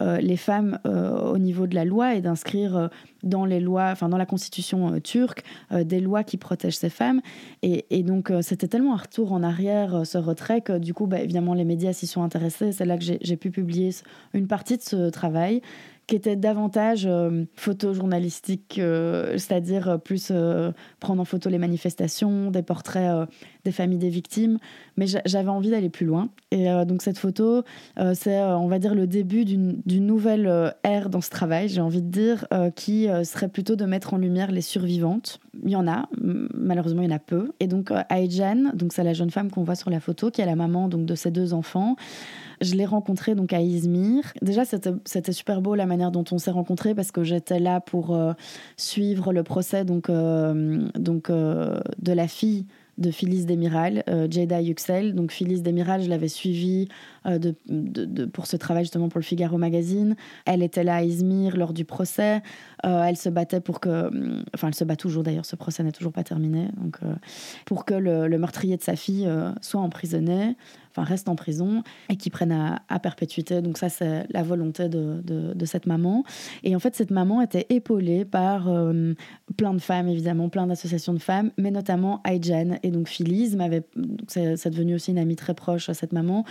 [0.00, 2.90] les femmes au niveau de la loi et d'inscrire
[3.22, 7.20] dans les lois, enfin dans la constitution turque, euh, des lois qui protègent ces femmes.
[7.62, 11.06] Et, donc, euh, c'était tellement un retour en arrière, euh, ce retrait, que du coup,
[11.06, 12.72] bah, évidemment, les médias s'y sont intéressés.
[12.72, 13.90] C'est là que j'ai pu publier
[14.34, 15.62] une partie de ce travail
[16.12, 20.30] qui était davantage euh, photojournalistique, euh, c'est-à-dire euh, plus
[21.00, 23.26] prendre en photo les manifestations, des portraits
[23.64, 24.58] des familles des victimes.
[24.98, 26.28] Mais j'avais envie d'aller plus loin.
[26.50, 27.62] Et donc cette photo,
[28.14, 32.10] c'est, on va dire, le début d'une nouvelle ère dans ce travail, j'ai envie de
[32.10, 35.40] dire, qui serait plutôt de mettre en lumière les survivantes.
[35.64, 37.52] Il y en a, malheureusement il y en a peu.
[37.60, 40.46] Et donc Aïjan, donc c'est la jeune femme qu'on voit sur la photo, qui est
[40.46, 41.96] la maman donc, de ses deux enfants.
[42.62, 44.32] Je l'ai rencontrée donc à Izmir.
[44.40, 48.14] Déjà, c'était super beau la manière dont on s'est rencontrés parce que j'étais là pour
[48.14, 48.32] euh,
[48.76, 50.88] suivre le procès donc, euh,
[51.30, 52.66] euh, de la fille
[52.98, 55.14] de Phyllis Demiral, Jada Yüksel.
[55.14, 56.88] Donc Phyllis Demiral, je l'avais suivie
[58.32, 60.14] pour ce travail justement pour le Figaro Magazine.
[60.44, 62.42] Elle était là à Izmir lors du procès.
[62.84, 64.10] elle se battait pour que,
[64.54, 66.98] enfin elle se bat toujours d'ailleurs, ce procès n'est toujours pas terminé, donc
[67.64, 69.26] pour que le, meurtrier de sa fille
[69.62, 70.54] soit emprisonné
[70.94, 72.52] enfin reste en prison et qui prennent
[72.88, 73.62] à, perpétuité.
[73.62, 76.24] Donc ça, c'est la volonté de, cette maman.
[76.64, 79.14] Et en fait, cette maman était épaulée par euh,
[79.56, 82.78] plein de femmes, évidemment, plein d'associations de femmes, mais notamment Aïjan.
[82.82, 83.84] Et donc Phyllis m'avait,
[84.26, 86.44] c'est devenu aussi une amie très proche à cette maman.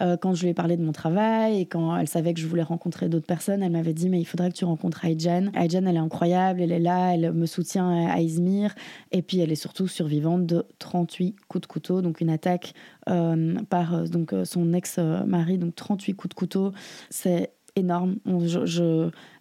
[0.00, 2.46] Euh, quand je lui ai parlé de mon travail et quand elle savait que je
[2.46, 5.46] voulais rencontrer d'autres personnes, elle m'avait dit mais il faudrait que tu rencontres Aïjan.
[5.54, 8.74] Aïjan, elle est incroyable, elle est là, elle me soutient à Izmir
[9.12, 12.74] et puis elle est surtout survivante de 38 coups de couteau, donc une attaque
[13.68, 16.72] par euh, donc, euh, son ex-mari, donc 38 coups de couteau.
[17.10, 18.16] C'est énorme.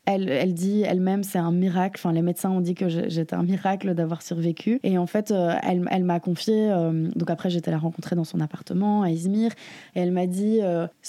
[0.06, 2.00] elle, elle dit elle-même c'est un miracle.
[2.00, 4.80] Enfin, les médecins ont dit que j'étais un miracle d'avoir survécu.
[4.84, 6.70] Et en fait, elle, elle m'a confié.
[7.16, 9.52] donc après, j'étais la rencontrer dans son appartement à Izmir.
[9.96, 10.60] Et elle m'a dit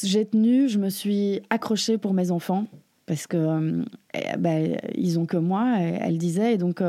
[0.03, 2.65] j'ai tenu, je me suis accrochée pour mes enfants
[3.05, 5.77] parce que eh, ben, ils ont que moi.
[5.79, 6.57] Elle disait.
[6.57, 6.83] Donc,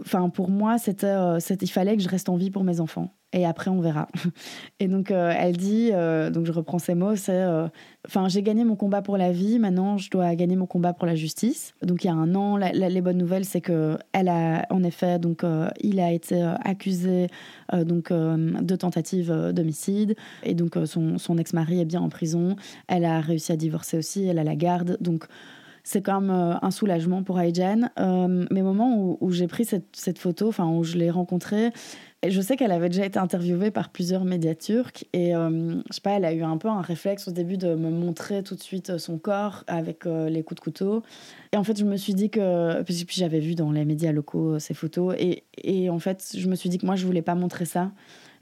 [0.00, 1.14] enfin, pour moi, c'était,
[1.60, 4.08] il fallait que je reste en vie pour mes enfants et après on verra.
[4.80, 7.68] Et donc euh, elle dit, euh, donc je reprends ces mots, c'est, euh,
[8.06, 11.06] enfin j'ai gagné mon combat pour la vie, maintenant je dois gagner mon combat pour
[11.06, 11.74] la justice.
[11.82, 15.18] Donc il y a un an, les bonnes nouvelles c'est que elle a, en effet,
[15.18, 15.44] donc
[15.80, 17.28] il a été accusé
[17.72, 22.56] donc de tentative d'homicide et donc son, son ex-mari est bien en prison.
[22.88, 25.26] Elle a réussi à divorcer aussi, elle a la garde, donc
[25.84, 27.90] c'est quand même un soulagement pour Aïjan.
[27.98, 31.72] Euh, mais au moment où, j'ai pris cette, photo, enfin où je l'ai rencontrée,
[32.28, 36.00] je sais qu'elle avait déjà été interviewée par plusieurs médias turcs et euh, je sais
[36.00, 38.62] pas, elle a eu un peu un réflexe au début de me montrer tout de
[38.62, 41.02] suite euh, son corps avec euh, les coups de couteau.
[41.52, 44.60] Et en fait, je me suis dit que, puis, j'avais vu dans les médias locaux
[44.60, 47.34] ces photos et, et, en fait, je me suis dit que moi, je voulais pas
[47.34, 47.90] montrer ça.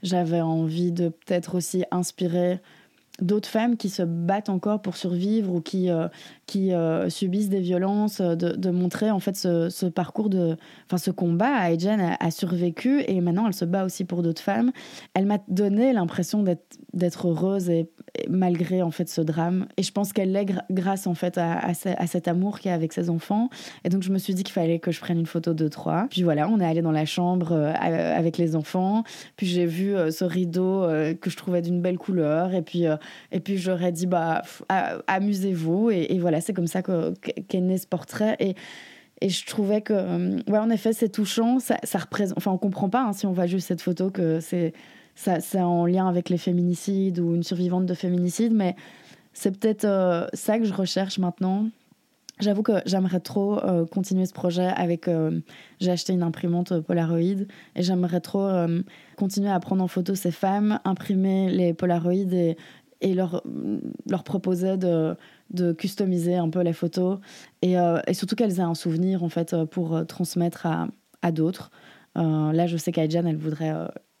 [0.03, 2.59] J'avais envie de peut-être aussi inspirer
[3.21, 6.07] d'autres femmes qui se battent encore pour survivre ou qui, euh,
[6.47, 10.57] qui euh, subissent des violences, euh, de, montrer en fait ce, parcours de,
[10.87, 11.53] enfin ce combat.
[11.53, 14.71] Aïdjan a, a, survécu et maintenant elle se bat aussi pour d'autres femmes.
[15.13, 16.43] Elle m'a donné l'impression
[16.93, 17.89] d'être heureuse et,
[18.27, 19.67] malgré en fait ce drame.
[19.77, 22.91] Et je pense qu'elle l'est grâce en fait à, à, cet amour qu'il a avec
[22.91, 23.49] ses enfants.
[23.83, 26.07] Et donc je me suis dit qu'il fallait que je prenne une photo de trois.
[26.09, 29.03] Puis voilà, on est allé dans la chambre avec les enfants.
[29.35, 30.87] Puis j'ai vu ce rideau
[31.21, 32.53] que je trouvais d'une belle couleur.
[32.53, 32.85] Et puis
[33.31, 34.41] et puis j'aurais dit, bah,
[35.07, 35.91] amusez-vous.
[35.91, 38.35] Et, voilà, c'est comme ça qu'est né ce portrait.
[38.39, 38.55] Et,
[39.21, 41.59] et je trouvais que, euh, ouais, en effet, c'est touchant.
[41.59, 44.39] Ça, ça, représente, enfin, on comprend pas hein, si on voit juste cette photo que
[44.39, 44.73] c'est,
[45.15, 48.75] ça, c'est en lien avec les féminicides ou une survivante de féminicide, mais
[49.33, 51.67] c'est peut-être euh, ça que je recherche maintenant.
[52.39, 55.07] J'avoue que j'aimerais trop euh, continuer ce projet avec.
[55.79, 57.19] j'ai acheté une imprimante Polaroid
[57.75, 58.49] et j'aimerais trop
[59.15, 62.57] continuer à prendre en photo ces femmes, imprimer les Polaroids et
[63.01, 63.43] et leur,
[64.09, 65.15] leur de,
[65.49, 67.19] de customiser un peu les photos
[67.61, 70.87] et, euh, et surtout qu'elles aient un souvenir en fait pour euh, transmettre à,
[71.21, 71.71] à d'autres.
[72.17, 73.73] Euh, là, je sais qu'Aïdjan, elle voudrait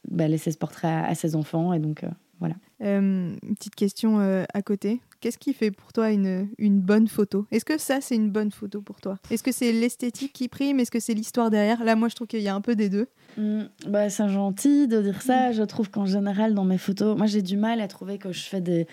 [0.09, 2.05] bah, laisser ce portrait à, ses enfants et donc
[2.41, 2.55] voilà.
[2.81, 4.99] une petite question à côté.
[5.21, 7.45] Qu'est-ce qui fait pour toi une, une bonne photo?
[7.51, 9.19] Est-ce que ça, c'est une bonne photo pour toi?
[9.29, 10.79] Est-ce que c'est l'esthétique qui prime?
[10.79, 11.83] Est-ce que c'est l'histoire derrière?
[11.83, 13.07] Là, moi, je trouve qu'il y a un peu des deux.
[13.37, 15.51] Mmh, bah, c'est gentil de dire ça.
[15.51, 18.41] Je trouve qu'en général, dans mes photos, moi, j'ai du mal à trouver que je
[18.41, 18.87] fais des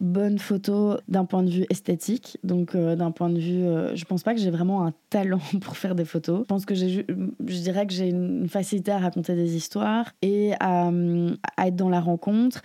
[0.00, 2.38] bonnes photos d'un point de vue esthétique.
[2.44, 5.42] Donc, euh, d'un point de vue, euh, je pense pas que j'ai vraiment un talent
[5.60, 6.40] pour faire des photos.
[6.40, 10.54] Je pense que j'ai, je dirais que j'ai une facilité à raconter des histoires et
[10.60, 10.90] à,
[11.58, 12.62] à être dans la rencontre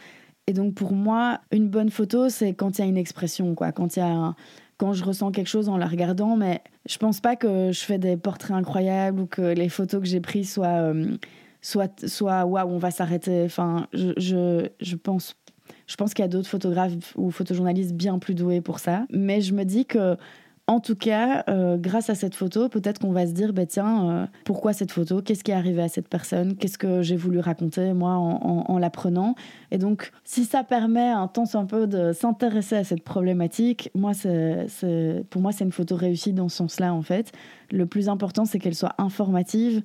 [0.49, 3.71] et donc pour moi, une bonne photo, c'est quand il y a une expression, quoi,
[3.71, 4.33] quand il y a
[4.77, 7.99] quand je ressens quelque chose en la regardant, mais je pense pas que je fais
[7.99, 11.17] des portraits incroyables ou que les photos que j'ai prises soient, euh,
[11.62, 13.43] soit waouh, on va s'arrêter.
[13.45, 15.35] Enfin, je, je, je pense
[15.85, 19.41] je pense qu'il y a d'autres photographes ou photojournalistes bien plus doués pour ça, mais
[19.41, 20.17] je me dis que
[20.69, 24.12] en tout cas, euh, grâce à cette photo, peut-être qu'on va se dire, bah, tiens,
[24.12, 25.19] euh, pourquoi cette photo?
[25.19, 26.55] Qu'est-ce qui est arrivé à cette personne?
[26.55, 29.34] Qu'est-ce que j'ai voulu raconter, moi, en, la prenant
[29.71, 34.13] Et donc, si ça permet un temps un peu de s'intéresser à cette problématique, moi,
[34.13, 34.67] c'est,
[35.32, 37.32] pour moi, c'est une photo réussie dans ce sens-là, en fait.
[37.71, 39.82] Le plus important, c'est qu'elle soit informative,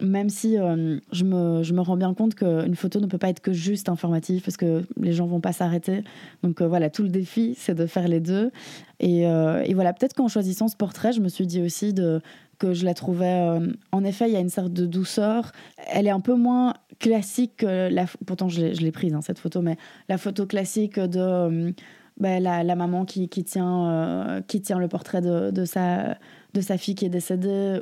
[0.00, 3.30] même si euh, je, me, je, me, rends bien compte qu'une photo ne peut pas
[3.30, 6.04] être que juste informative parce que les gens vont pas s'arrêter.
[6.42, 8.50] Donc euh, voilà, tout le défi, c'est de faire les deux.
[9.00, 11.94] Et, euh, et voilà, peut-être qu'en choisissant ce portrait, je me suis dit aussi
[12.58, 13.58] que je la trouvais.
[13.92, 15.52] en effet, il y a une sorte de douceur.
[15.88, 18.06] Elle est un peu moins classique que la.
[18.26, 19.76] Pourtant, je l'ai prise, hein, cette photo, mais
[20.08, 21.74] la photo classique de.
[22.18, 26.16] Ben, la, maman qui, qui tient, qui tient le portrait de, de, sa,
[26.54, 27.78] de sa fille qui est décédée,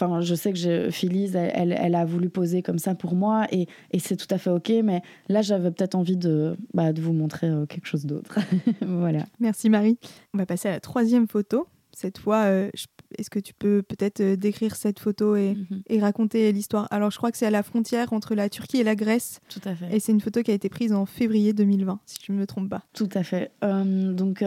[0.00, 3.46] Enfin, je sais que je, Phyllis, elle, elle, a voulu poser comme ça pour moi
[3.50, 4.70] et, et c'est tout à fait OK.
[4.84, 8.38] Mais là, j'avais peut-être envie de, bah, de vous montrer euh, quelque chose d'autre.
[8.86, 9.24] voilà.
[9.40, 9.98] Merci Marie.
[10.34, 11.66] On va passer à la troisième photo.
[11.92, 12.70] Cette fois, euh,
[13.18, 15.82] est-ce que tu peux peut-être euh, décrire cette photo et, mhm.
[15.88, 16.86] et raconter l'histoire?
[16.92, 19.40] Alors, je crois que c'est à la frontière entre la Turquie et la Grèce.
[19.48, 19.96] Tout à fait.
[19.96, 22.46] Et c'est une photo qui a été prise en février 2020, si je ne me
[22.46, 22.84] trompe pas.
[22.92, 23.50] Tout à fait.
[23.62, 24.44] donc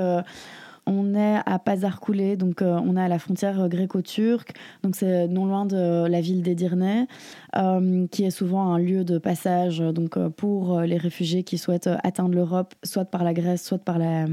[0.85, 5.27] on est à Pazarkoulé, donc euh, on est à la frontière euh, gréco-turque, donc c'est
[5.27, 7.05] non loin de la ville d'Edirne,
[7.55, 12.33] euh, qui est souvent un lieu de passage donc pour les réfugiés qui souhaitent atteindre
[12.33, 14.25] l'Europe, soit par la Grèce, soit par la,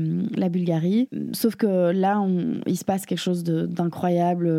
[0.49, 1.09] Bulgarie.
[1.33, 2.25] Sauf que là,
[2.67, 4.51] il se passe quelque chose d'incroyable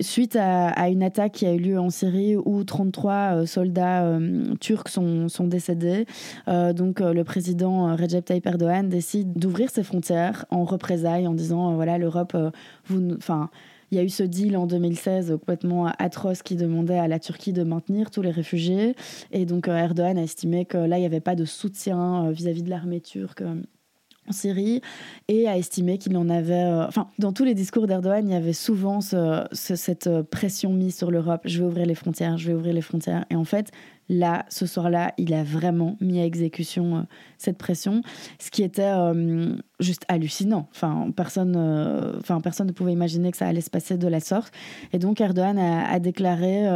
[0.00, 4.18] suite à, une attaque qui a eu lieu en Syrie où 33 soldats
[4.60, 6.06] turcs sont, sont décédés.
[6.46, 11.74] donc le président Recep Tayyip Erdogan décide d'ouvrir ses frontières en représentant en disant euh,
[11.74, 12.50] voilà l'Europe euh,
[12.86, 13.50] vous enfin
[13.92, 17.52] il y a eu ce deal en 2016 complètement atroce qui demandait à la Turquie
[17.52, 18.96] de maintenir tous les réfugiés.
[19.30, 22.64] Et donc euh, Erdogan a estimé que là, il n'y avait pas de soutien vis-à-vis
[22.64, 23.44] de l'armée turque
[24.28, 24.80] en Syrie
[25.28, 26.64] et a estimé qu'il en avait...
[26.88, 31.42] enfin, dans tous les discours d'Erdogan, il y avait souvent cette pression mise sur l'Europe.
[31.44, 33.24] Je vais ouvrir les frontières, je vais ouvrir les frontières.
[33.30, 33.70] Et en fait,
[34.08, 37.00] là, ce soir-là, il a vraiment mis à exécution euh,
[37.38, 38.02] cette pression,
[38.38, 40.68] ce qui était euh, juste hallucinant.
[40.70, 44.52] Enfin personne, euh, personne ne pouvait imaginer que ça allait se passer de la sorte.
[44.92, 46.66] Et donc, Erdogan a, déclaré.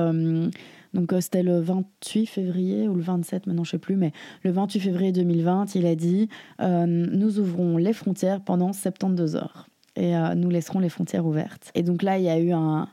[0.95, 4.13] donc c'était le 28 février ou le 27, maintenant je sais plus, mais
[4.43, 10.15] le 28 février 2020, il a dit Nous ouvrons les frontières pendant 72 heures et
[10.37, 11.71] nous laisserons les frontières ouvertes.
[11.75, 12.89] Et donc là, il y a eu un,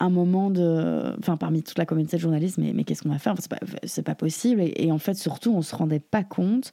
[0.00, 1.14] un moment de.
[1.18, 3.34] Enfin, parmi toute la communauté de journalistes, mais, mais qu'est-ce qu'on va faire?
[3.84, 4.62] C'est pas, pas possible.
[4.62, 6.72] Et, en fait, surtout, on se rendait pas compte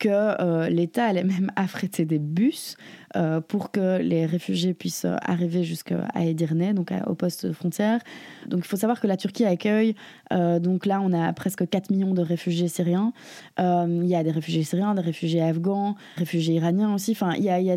[0.00, 2.76] que euh, l'État allait même affréter des bus
[3.16, 8.00] euh, pour que les réfugiés puissent arriver jusqu'à Edirne, donc au poste frontière.
[8.48, 9.94] Donc il faut savoir que la Turquie accueille,
[10.32, 13.12] euh, donc là on a presque 4 millions de réfugiés syriens.
[13.58, 17.12] il y a des réfugiés syriens, des réfugiés afghans, réfugiés iraniens aussi.
[17.12, 17.76] Enfin, il y a, y a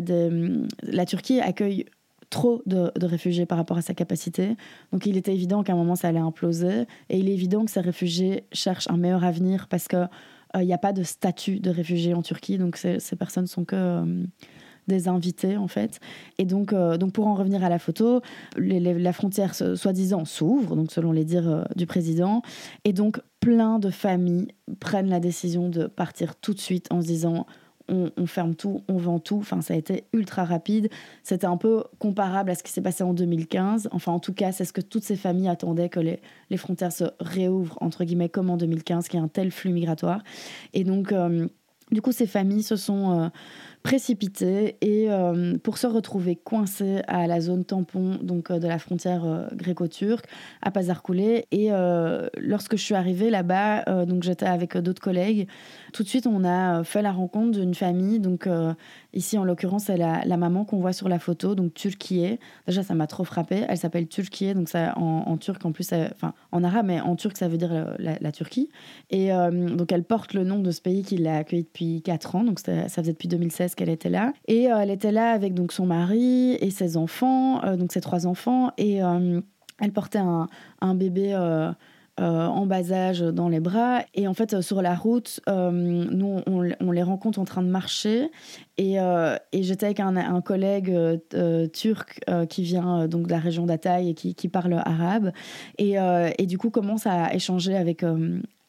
[0.82, 1.84] La Turquie accueille
[2.30, 4.56] trop de, réfugiés par rapport à sa capacité.
[4.92, 6.86] Donc il était évident qu'à un moment ça allait imploser.
[7.08, 10.08] Et il est évident que ces réfugiés cherchent un meilleur avenir parce qu'il
[10.56, 12.58] euh, n'y a pas de statut de réfugié en Turquie.
[12.58, 14.24] Donc ces, personnes sont que euh,
[14.88, 16.00] des invités en fait.
[16.38, 18.20] Et donc, euh, donc pour en revenir à la photo,
[18.56, 22.42] la frontière soi-disant s'ouvre, donc selon les dires du président.
[22.84, 24.48] Et donc plein de familles
[24.80, 27.46] prennent la décision de partir tout de suite en se disant
[27.88, 29.38] on, ferme tout, on vend tout.
[29.38, 30.88] Enfin, ça a été ultra rapide.
[31.22, 33.88] C'était un peu comparable à ce qui s'est passé en 2015.
[33.92, 36.20] Enfin, en tout cas, c'est ce que toutes ces familles attendaient que les,
[36.56, 40.22] frontières se réouvrent, entre guillemets, comme en 2015, qu'il y ait un tel flux migratoire.
[40.74, 41.48] Et donc, euh,
[41.90, 43.20] du coup, ces familles se sont...
[43.20, 43.28] Euh,
[43.82, 48.78] précipité et euh, pour se retrouver coincé à la zone tampon donc euh, de la
[48.78, 50.26] frontière euh, gréco-turque
[50.62, 51.46] à Pazarkoulé.
[51.52, 51.70] Et
[52.38, 55.48] lorsque je suis arrivée là-bas donc j'étais avec d'autres collègues.
[55.92, 58.20] Tout de suite on a fait la rencontre d'une famille.
[58.20, 58.48] Donc
[59.12, 62.94] ici en l'occurrence c'est la, maman qu'on voit sur la photo donc Turkiye déjà ça
[62.94, 67.00] m'a trop frappé elle s'appelle Turkiye donc en, turc en plus enfin en arabe mais
[67.00, 68.68] en turc ça veut dire la, Turquie.
[69.10, 72.44] Et donc elle porte le nom de ce pays qui l'a accueilli depuis 4 ans.
[72.44, 74.32] Donc ça faisait depuis 2016 qu'elle était là.
[74.46, 78.00] Et euh, elle était là avec donc son mari et ses enfants, euh, donc ses
[78.00, 79.40] trois enfants, et euh,
[79.80, 80.48] elle portait un,
[80.80, 81.34] un bébé.
[82.20, 84.02] en bas âge dans les bras.
[84.12, 88.32] Et en fait, sur la route, nous, on, les rencontre en train de marcher.
[88.76, 90.92] Et, et j'étais avec un, un collègue
[91.72, 95.30] turc qui vient donc de la région d'Ataï et qui, qui, parle arabe.
[95.78, 95.94] Et,
[96.38, 98.02] et, du coup, commence à échanger avec,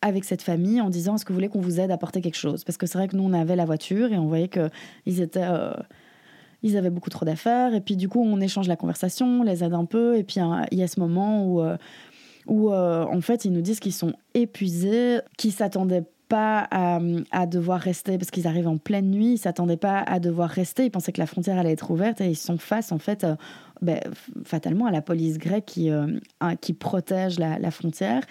[0.02, 2.38] avec cette famille en disant est-ce que vous voulez qu'on vous aide à porter quelque
[2.38, 2.64] chose?
[2.64, 5.44] Parce que c'est vrai que nous, on avait la voiture et on voyait qu'ils étaient...
[5.44, 5.74] Euh,
[6.62, 7.74] ils avaient beaucoup trop d'affaires.
[7.74, 10.18] Et puis du coup, on échange la conversation, on les aide un peu.
[10.18, 11.78] Et puis il y a ce moment où, euh,
[12.48, 17.80] où euh, en fait, ils nous disent qu'ils sont épuisés, qu'ils s'attendaient pas à, devoir
[17.80, 21.14] rester parce qu'ils arrivent en pleine nuit, ils s'attendaient pas à devoir rester, ils pensaient
[21.14, 23.26] que la frontière allait être ouverte et ils sont face en fait
[23.82, 24.00] ben,
[24.44, 25.90] fatalement à la police grecque qui,
[26.62, 28.22] qui protège la frontière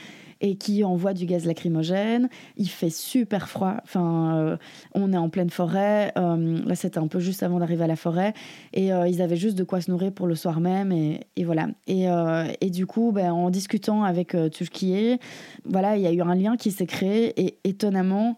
[0.40, 2.29] et qui envoie du gaz lacrymogène.
[2.57, 3.77] Il fait super froid.
[3.83, 4.57] Enfin, euh,
[4.94, 6.12] on est en pleine forêt.
[6.16, 8.35] Euh, là, c'était un peu juste avant d'arriver à la forêt.
[8.72, 10.92] Et euh, ils avaient juste de quoi se nourrir pour le soir même.
[10.92, 11.68] Et, voilà.
[11.87, 15.18] Et, du coup, ben, en discutant avec Turquier,
[15.64, 17.40] voilà, il y a eu un lien qui s'est créé.
[17.40, 18.37] Et étonnamment,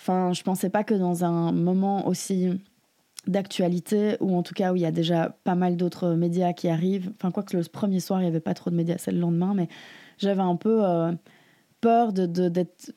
[0.00, 2.50] enfin, je pensais pas que dans un moment aussi
[3.26, 6.68] d'actualité, ou en tout cas où il y a déjà pas mal d'autres médias qui
[6.68, 7.12] arrivent.
[7.16, 9.20] Enfin, quoi que le premier soir, il n'y avait pas trop de médias, c'est le
[9.20, 9.68] lendemain, mais
[10.18, 11.12] j'avais un peu euh,
[11.80, 12.92] peur de, d'être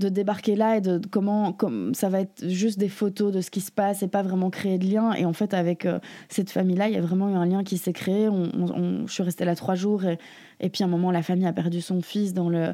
[0.00, 3.50] de débarquer là et de, comment comme ça va être juste des photos de ce
[3.50, 6.50] qui se passe et pas vraiment créer de lien et en fait avec euh, cette
[6.50, 9.22] famille là il y a vraiment eu un lien qui s'est créé on, je suis
[9.22, 10.18] restée là trois jours et,
[10.58, 12.72] et puis à un moment la famille a perdu son fils dans le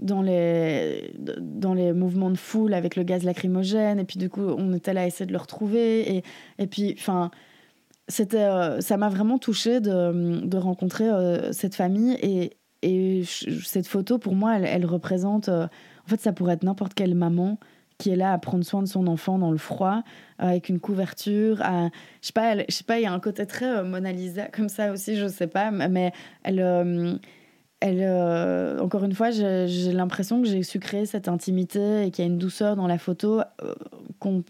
[0.00, 3.98] dans les, dans les mouvements de foule avec le gaz lacrymogène.
[3.98, 6.16] Et puis, du coup, on était là à essayer de le retrouver.
[6.16, 6.22] Et,
[6.58, 7.30] et puis, enfin,
[8.34, 11.06] euh, ça m'a vraiment touchée de, de rencontrer
[11.52, 12.12] cette famille.
[12.20, 15.48] Et, et cette photo, pour moi, elle, elle représente.
[15.48, 17.58] Euh, en fait, ça pourrait être n'importe quelle maman
[17.98, 20.02] qui est là à prendre soin de son enfant dans le froid,
[20.38, 21.62] avec une couverture.
[21.64, 24.68] Je sais pas, je sais pas, il y a un côté très Mona Lisa comme
[24.68, 26.12] ça aussi, je sais pas, mais
[26.42, 26.60] elle
[27.80, 32.24] elle, euh, encore une fois, j'ai l'impression que j'ai su créer cette intimité et qu'il
[32.24, 33.74] y a une douceur dans la photo, euh,
[34.18, 34.46] compte,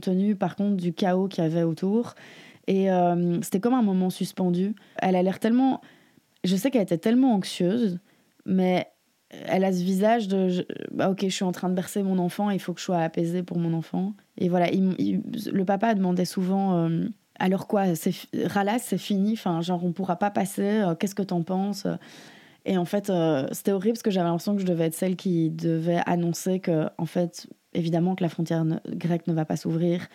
[0.00, 2.14] tenu par contre du chaos qu'il y avait autour.
[2.66, 4.74] Et euh, c'était comme un moment suspendu.
[4.96, 5.80] Elle a l'air tellement.
[6.44, 7.98] Je sais qu'elle était tellement anxieuse,
[8.46, 8.88] mais
[9.30, 12.50] elle a ce visage de bah, ok je suis en train de bercer mon enfant
[12.50, 14.14] il faut que je sois apaisée pour mon enfant.
[14.38, 16.90] Et voilà le papa demandait souvent
[17.38, 18.14] alors quoi c'est
[18.46, 21.86] ralasse c'est fini enfin genre on pourra pas passer qu'est-ce que t'en penses?
[22.64, 25.16] Et en fait, euh, c'était horrible parce que j'avais l'impression que je devais être celle
[25.16, 30.06] qui devait annoncer que, en fait, évidemment que la frontière grecque ne va pas s'ouvrir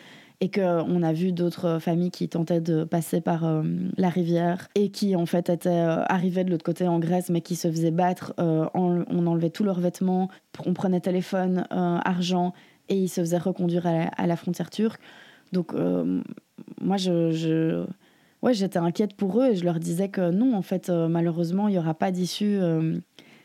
[0.41, 3.63] et qu'on a vu d'autres familles qui tentaient de passer par euh,
[3.97, 7.41] la rivière et qui en fait étaient euh, arrivées de l'autre côté en Grèce mais
[7.41, 8.33] qui se faisaient battre.
[8.37, 10.29] on enlevait tous leurs vêtements,
[10.65, 12.53] on prenait téléphone, argent
[12.89, 15.01] et ils se faisaient reconduire à la, frontière turque.
[15.51, 15.73] Donc
[16.81, 17.85] moi je
[18.45, 21.67] ouais, j'étais inquiète pour eux et je leur disais que non, en fait, euh, malheureusement,
[21.67, 22.57] il n'y aura pas d'issue.
[22.61, 22.97] Euh,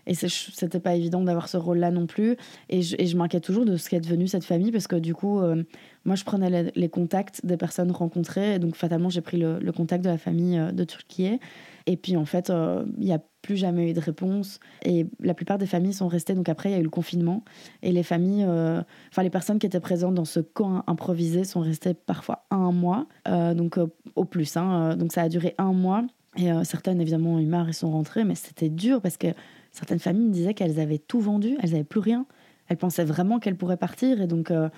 [0.07, 2.37] et c'était pas évident d'avoir ce rôle-là non plus.
[2.69, 5.41] Et je, je m'inquiète toujours de ce qu'est devenu cette famille parce que du coup,
[5.41, 5.63] euh,
[6.05, 8.59] moi, je prenais les, contacts des personnes rencontrées.
[8.59, 11.39] Donc, fatalement, j'ai pris le, contact de la famille de Turquie.
[11.87, 12.51] Et puis, en fait,
[12.99, 14.61] il n'y a plus jamais eu de réponse.
[14.83, 16.35] Et la plupart des familles sont restées.
[16.35, 17.45] Donc, après, il y a eu le confinement.
[17.83, 21.95] Et les familles, enfin, les personnes qui étaient présentes dans ce camp improvisé sont restées
[21.95, 23.07] parfois un mois.
[23.27, 23.79] donc,
[24.15, 24.57] au plus.
[24.57, 24.97] Hein.
[24.97, 26.05] Donc ça a duré un mois.
[26.37, 28.25] Et euh, certaines, évidemment, ont eu marre et sont rentrées.
[28.25, 29.29] Mais c'était dur parce que
[29.73, 32.27] certaines familles me disaient qu'elles avaient tout vendu, elles n'avaient plus rien.
[32.69, 34.21] Elles pensaient vraiment qu'elles pourraient partir.
[34.21, 34.69] Et donc, euh,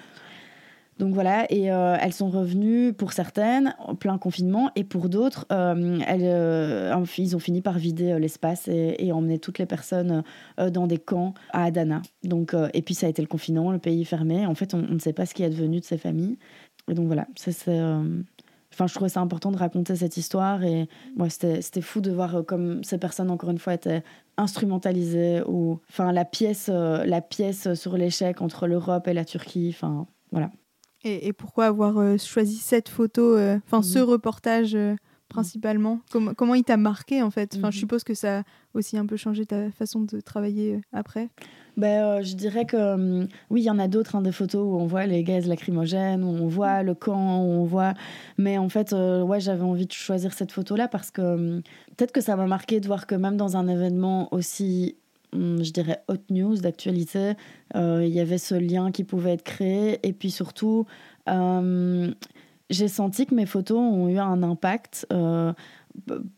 [1.02, 1.50] donc voilà.
[1.50, 4.70] Et euh, elles sont revenues pour certaines, en plein confinement.
[4.76, 10.22] Et pour d'autres, elles, ils ont fini par vider l'espace et, emmener toutes les personnes
[10.58, 12.02] dans des camps à Adana.
[12.22, 14.46] Donc, et puis ça a été le confinement, le pays fermé.
[14.46, 16.38] En fait, on, ne sait pas ce qui est devenu de ces familles.
[16.88, 17.50] Et donc voilà, ça
[18.72, 20.88] Enfin, je trouvais ça important de raconter cette histoire et
[21.18, 24.02] ouais, c'était fou de voir euh, comme ces personnes, encore une fois, étaient
[24.38, 29.74] instrumentalisées ou enfin, la pièce, euh, la pièce sur l'échec entre l'Europe et la Turquie.
[29.74, 30.50] Enfin, voilà.
[31.04, 33.36] Et, pourquoi avoir euh, choisi cette photo,
[33.66, 34.04] enfin, ce mhm.
[34.04, 34.76] reportage
[35.28, 36.00] principalement?
[36.10, 37.54] Comment, comment il t'a marqué en fait?
[37.56, 37.80] Enfin, Je mhm.
[37.80, 38.42] suppose que ça a
[38.74, 41.28] aussi un peu changé ta façon de travailler après.
[41.76, 44.76] Ben, euh, je dirais que oui, il y en a d'autres, hein, des photos où
[44.76, 47.94] on voit les gaz lacrymogènes, où on voit le camp, où on voit.
[48.36, 51.60] Mais en fait, euh, ouais, j'avais envie de choisir cette photo-là parce que
[51.96, 54.96] peut-être que ça m'a marqué de voir que même dans un événement aussi,
[55.32, 57.32] je dirais, hot news, d'actualité,
[57.74, 59.98] euh, il y avait ce lien qui pouvait être créé.
[60.06, 60.86] Et puis surtout,
[61.26, 65.06] j'ai senti que mes photos ont eu un impact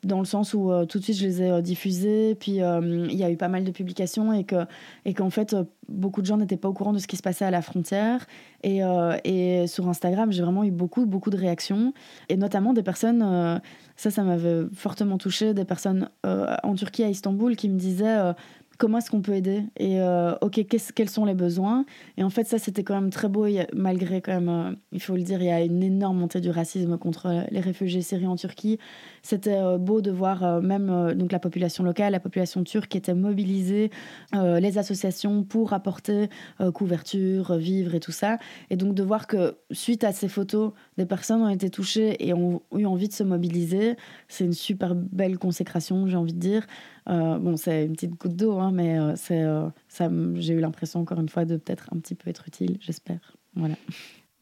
[0.03, 3.07] dans le sens où euh, tout de suite je les ai euh, diffusées, puis euh,
[3.09, 4.67] il y a eu pas mal de publications et que
[5.05, 5.57] et qu'en fait
[5.89, 8.27] beaucoup de gens n'étaient pas au courant de ce qui se passait à la frontière.
[8.63, 8.81] Et,
[9.25, 11.93] et sur Instagram j'ai vraiment eu beaucoup beaucoup de réactions.
[12.29, 13.61] Et notamment des personnes
[13.97, 18.33] ça ça m'avait fortement touché des personnes en Turquie à Istanbul qui me disaient
[18.79, 21.85] comment est-ce qu'on peut aider et euh, ok quels sont les besoins?
[22.17, 23.47] Et en fait ça c'était quand même très beau.
[23.73, 26.51] Malgré quand même euh, il faut le dire il y a une énorme montée du
[26.51, 28.79] racisme contre les réfugiés syriens en Turquie
[29.25, 33.91] c'était euh, beau de voir même donc la population locale la population turque était mobilisée
[34.33, 36.29] les associations pour apporter
[36.73, 38.39] couverture vivres et tout ça
[38.71, 42.33] et donc de voir que suite à ces photos des personnes ont été touchées et
[42.35, 43.97] ont eu envie de se mobiliser
[44.29, 46.67] c'est une super belle consécration j'ai envie de dire
[47.09, 50.61] euh, bon, c'est une petite goutte d'eau, hein, mais euh, c'est, euh, ça, j'ai eu
[50.61, 53.37] l'impression, encore une fois, de peut-être un petit peu être utile, j'espère.
[53.55, 53.77] Voilà.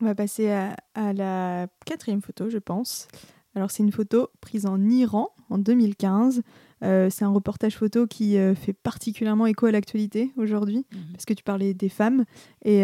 [0.01, 3.09] On va passer à, la quatrième photo, je pense.
[3.55, 6.43] Alors, c'est une photo prise en Iran en 2015.
[6.81, 11.13] c'est un reportage photo qui fait particulièrement écho à l'actualité aujourd'hui, mhm.
[11.13, 12.25] parce que tu parlais des femmes.
[12.65, 12.83] Et,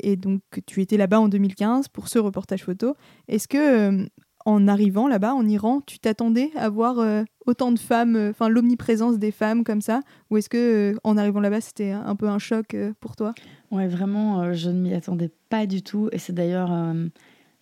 [0.00, 2.94] et donc, tu étais là-bas en 2015 pour ce reportage photo.
[3.28, 4.08] Est-ce que
[4.46, 8.48] en arrivant là-bas, en Iran, tu t'attendais à voir euh, autant de femmes, euh, enfin
[8.48, 10.00] l'omniprésence des femmes comme ça?
[10.30, 13.34] Ou est-ce que euh, en arrivant là-bas, c'était un peu un choc pour toi?
[13.70, 16.08] Ouais, vraiment, je ne m'y attendais pas du tout.
[16.12, 16.70] Et c'est d'ailleurs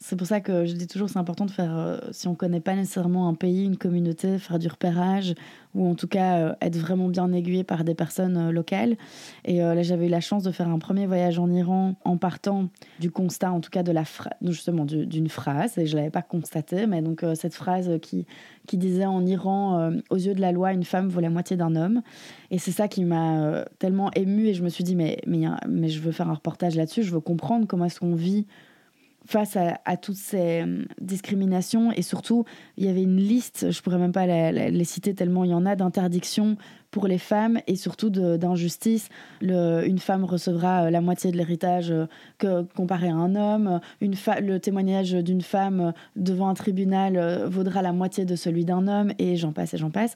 [0.00, 2.36] c'est pour ça que je dis toujours c'est important de faire, euh, si on ne
[2.36, 5.34] connaît pas nécessairement un pays, une communauté, faire du repérage
[5.74, 8.96] ou en tout cas euh, être vraiment bien aiguillé par des personnes euh, locales.
[9.44, 12.68] Et là, j'avais eu la chance de faire un premier voyage en Iran en partant
[13.00, 14.04] du constat, en tout cas de la
[14.42, 18.26] justement d'une phrase, et je l'avais pas constaté, mais donc cette phrase qui,
[18.66, 21.76] qui disait en Iran, aux yeux de la loi, une femme vaut la moitié d'un
[21.76, 22.02] homme.
[22.50, 25.88] Et c'est ça qui m'a tellement émue et je me suis dit, mais, mais, mais
[25.88, 28.46] je veux faire un reportage là-dessus, je veux comprendre comment est-ce qu'on vit
[29.28, 31.92] face à, toutes ces euh, discriminations.
[31.92, 32.46] Et surtout,
[32.78, 35.66] il y avait une liste, je pourrais même pas les citer tellement il y en
[35.66, 36.56] a, d'interdictions
[36.90, 39.10] pour les femmes et surtout d'injustice.
[39.42, 42.06] Une femme recevra euh, la moitié de l'héritage euh,
[42.38, 43.80] que comparé à un homme.
[44.00, 49.12] Une le témoignage d'une femme devant un tribunal vaudra la moitié de celui d'un homme
[49.18, 50.14] et j'en passe et j'en passe.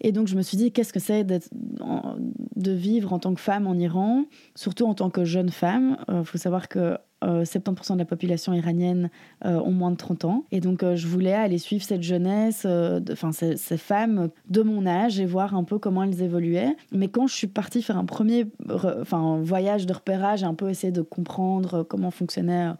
[0.00, 3.66] Et donc je me suis dit, qu'est-ce que c'est de vivre en tant que femme
[3.66, 4.24] en Iran,
[4.54, 5.96] surtout en tant que jeune femme?
[6.08, 9.10] Il faut savoir que 70% euh, de la population iranienne
[9.44, 10.44] euh, ont moins de 30 ans.
[10.52, 12.66] Et donc, euh, je voulais aller suivre cette jeunesse,
[13.10, 16.76] enfin, ces, femmes de mon âge et voir un peu comment elles évoluaient.
[16.92, 20.92] Mais quand je suis partie faire un premier enfin, voyage de repérage, un peu essayer
[20.92, 22.70] de comprendre comment fonctionnait.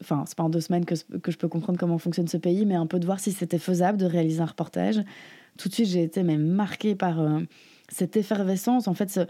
[0.00, 2.74] Enfin, c'est pas en deux semaines que je peux comprendre comment fonctionne ce pays, mais
[2.74, 5.00] un peu de voir si c'était faisable de réaliser un reportage.
[5.58, 7.20] Tout de suite, j'ai été même marquée par
[7.88, 8.88] cette effervescence.
[8.88, 9.20] En fait,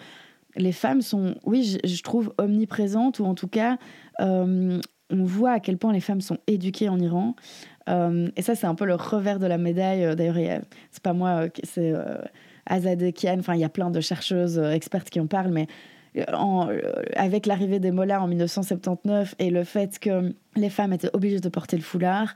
[0.56, 3.78] les femmes sont, oui, je, trouve, omniprésentes, ou en tout cas,
[4.20, 7.34] euh, on voit à quel point les femmes sont éduquées en Iran.
[7.88, 10.04] Euh, et ça, c'est un peu le revers de la médaille.
[10.04, 11.92] Euh, d'ailleurs, c'est pas moi, c'est
[12.66, 15.66] Azadeh Kian, enfin, il y a plein de chercheuses expertes qui en parlent, mais
[17.16, 21.48] avec l'arrivée des mollahs en 1979 et le fait que les femmes étaient obligées de
[21.48, 22.34] porter le foulard,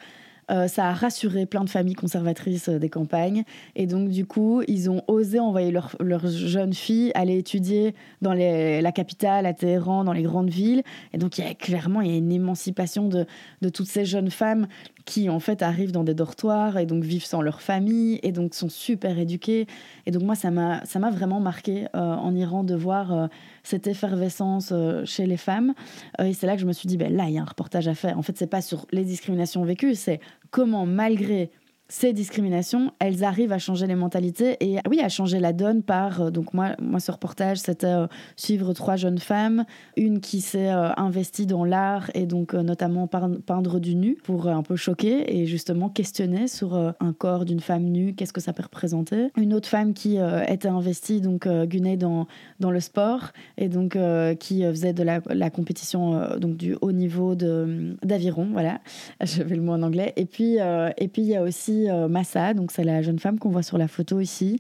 [0.51, 3.43] euh, ça a rassuré plein de familles conservatrices euh, des campagnes.
[3.75, 8.33] Et donc, du coup, ils ont osé envoyer leurs leur jeunes filles aller étudier dans
[8.33, 10.83] la capitale, à Téhéran, dans les grandes villes.
[11.13, 13.27] Et donc, il y a clairement il y a une émancipation de,
[13.63, 14.67] de toutes ces jeunes femmes
[15.07, 18.55] qui en fait arrivent dans des dortoirs et donc vivent sans leur famille et donc
[18.55, 19.67] sont super éduqués.
[20.05, 23.27] Et donc moi, ça m'a, vraiment marqué euh, en Iran de voir euh,
[23.63, 25.75] cette effervescence euh, chez les femmes.
[26.19, 27.87] et c'est là que je me suis dit, ben là, il y a un reportage
[27.87, 28.19] à faire.
[28.19, 31.51] En fait, c'est pas sur les discriminations vécues, c'est comment malgré
[31.89, 36.21] ces discriminations, elles arrivent à changer les mentalités et oui, à changer la donne par
[36.21, 39.65] euh, donc moi moi ce reportage c'était euh, suivre trois jeunes femmes,
[39.97, 44.63] une qui s'est euh, investie dans l'art et donc notamment peindre du nu pour un
[44.63, 48.63] peu choquer et justement questionner sur un corps d'une femme nue, qu'est-ce que ça peut
[48.63, 49.31] représenter.
[49.37, 50.19] Une autre femme qui
[50.49, 52.27] était investie donc Gunay dans
[52.61, 53.97] dans le sport et donc
[54.41, 58.81] qui faisait de la, compétition donc du haut niveau d'aviron, voilà.
[59.25, 61.76] Je vais le mot en anglais et puis et puis il y a aussi
[62.09, 64.59] Massa, donc c'est la jeune femme qu'on voit sur la photo ici.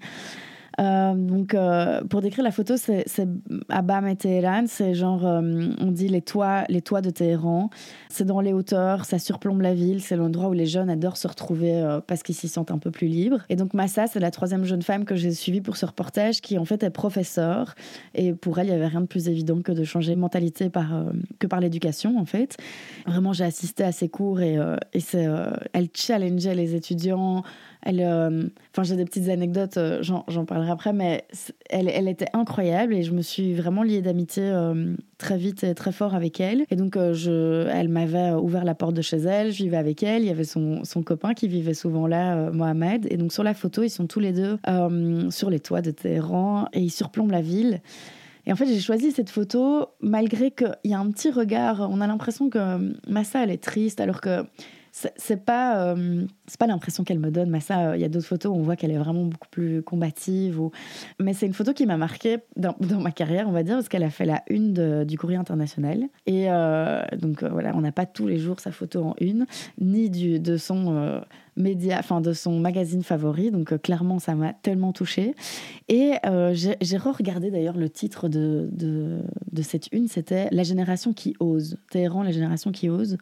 [0.80, 3.06] Euh, donc, euh, pour décrire la photo, c'est
[3.68, 4.64] Abam et Téhéran.
[4.66, 7.70] C'est genre, on dit les toits, les toits de Téhéran.
[8.08, 10.02] C'est dans les hauteurs, ça surplombe la ville.
[10.02, 13.06] C'est l'endroit où les jeunes adorent se retrouver parce qu'ils s'y sentent un peu plus
[13.06, 13.40] libres.
[13.48, 16.58] Et donc, Massa, c'est la troisième jeune femme que j'ai suivie pour ce reportage, qui
[16.58, 17.74] en fait est professeure.
[18.14, 20.70] Et pour elle, il n'y avait rien de plus évident que de changer mentalité
[21.38, 22.56] que par l'éducation, en fait.
[23.06, 24.58] Vraiment, j'ai assisté à ses cours et
[25.72, 27.42] elle challengeait les étudiants.
[27.88, 31.24] Elle, euh, enfin, j'ai des petites anecdotes, euh, j'en parlerai après, mais
[31.70, 35.72] elle, elle, était incroyable et je me suis vraiment liée d'amitié euh, très vite et
[35.72, 36.64] très fort avec elle.
[36.72, 40.22] Et donc, je, elle m'avait ouvert la porte de chez elle, je vivais avec elle.
[40.22, 43.06] Il y avait son, son copain qui vivait souvent là, Mohamed.
[43.08, 44.58] Et donc, sur la photo, ils sont tous les deux
[45.30, 47.80] sur les toits de Téhéran et ils surplombent la ville.
[48.46, 51.88] Et en fait, j'ai choisi cette photo malgré qu'il y a un petit regard.
[51.88, 54.44] On a l'impression que Massa, elle est triste, alors que
[55.16, 58.26] c'est pas euh, c'est pas l'impression qu'elle me donne mais ça il y a d'autres
[58.26, 60.70] photos où on voit qu'elle est vraiment beaucoup plus combative ou
[61.20, 64.04] mais c'est une photo qui m'a marquée dans, ma carrière on va dire parce qu'elle
[64.04, 66.08] a fait la une du courrier international.
[66.26, 69.46] Et euh, donc euh, voilà on n'a pas tous les jours sa photo en une
[69.78, 71.20] ni du de son
[71.56, 73.50] média enfin de son magazine favori.
[73.50, 75.34] Donc clairement ça m'a tellement touchée.
[75.88, 76.12] Et
[76.54, 79.20] j'ai re-regardé d'ailleurs le titre de, de,
[79.52, 81.76] de cette une c'était la génération qui ose.
[81.90, 83.18] Téhéran la génération qui ose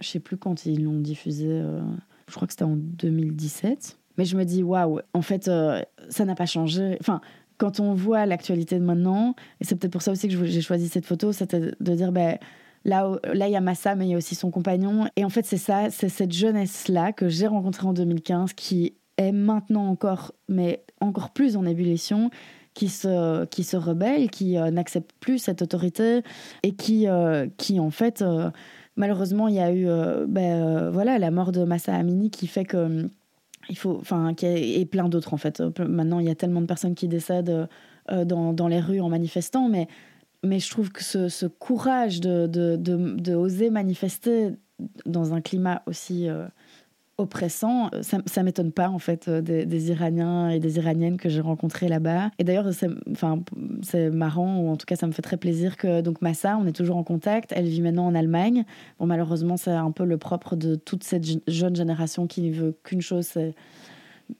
[0.00, 1.46] je sais plus quand ils l'ont diffusé.
[1.48, 1.80] Euh,
[2.28, 3.98] je crois que c'était en 2017.
[4.16, 6.96] Mais je me dis, waouh, en fait, euh, ça n'a pas changé.
[7.00, 7.20] Enfin,
[7.58, 10.88] quand on voit l'actualité de maintenant, et c'est peut-être pour ça aussi que j'ai choisi
[10.88, 12.38] cette photo, c'était de dire, ben,
[12.84, 15.06] là, là, il y a Massa, mais il y a aussi son compagnon.
[15.16, 19.32] Et en fait, c'est ça, c'est cette jeunesse-là que j'ai rencontrée en 2015 qui est
[19.32, 22.30] maintenant encore, mais encore plus en ébullition,
[22.72, 26.22] qui se, qui se rebelle, qui euh, n'accepte plus cette autorité
[26.62, 27.06] et qui,
[27.56, 28.24] qui en fait
[28.96, 32.46] malheureusement, il y a eu euh, ben, euh, voilà, la mort de Massa Amini qui
[32.46, 33.08] fait que.
[33.68, 35.60] Il faut, enfin, et plein d'autres en fait.
[35.78, 37.68] Maintenant, il y a tellement de personnes qui décèdent
[38.10, 39.86] euh, dans, dans, les rues en manifestant, mais,
[40.42, 44.52] mais je trouve que ce, ce courage de, de, de, oser manifester
[45.04, 46.26] dans un climat aussi
[47.20, 51.88] oppressant, ça, ça m'étonne pas en fait des, Iraniens et des Iraniennes que j'ai rencontrés
[51.88, 52.30] là-bas.
[52.38, 53.40] Et d'ailleurs, c'est, enfin,
[53.82, 56.66] c'est marrant ou en tout cas, ça me fait très plaisir que donc Massa, on
[56.66, 57.52] est toujours en contact.
[57.54, 58.64] Elle vit maintenant en Allemagne.
[58.98, 62.76] Bon, malheureusement, c'est un peu le propre de toute cette jeune génération qui ne veut
[62.82, 63.54] qu'une chose, c'est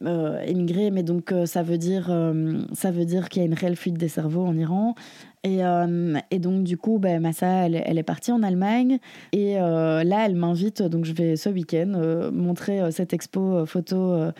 [0.05, 2.63] euh, émigrer, mais donc euh, ça veut dire, euh,
[3.05, 4.95] dire qu'il y a une réelle fuite des cerveaux en Iran.
[5.43, 5.61] Et,
[6.31, 8.99] et donc du coup, ben, Massa, elle, elle, est partie en Allemagne.
[9.33, 14.33] Et là, elle m'invite, donc je vais ce week-end montrer cette expo photo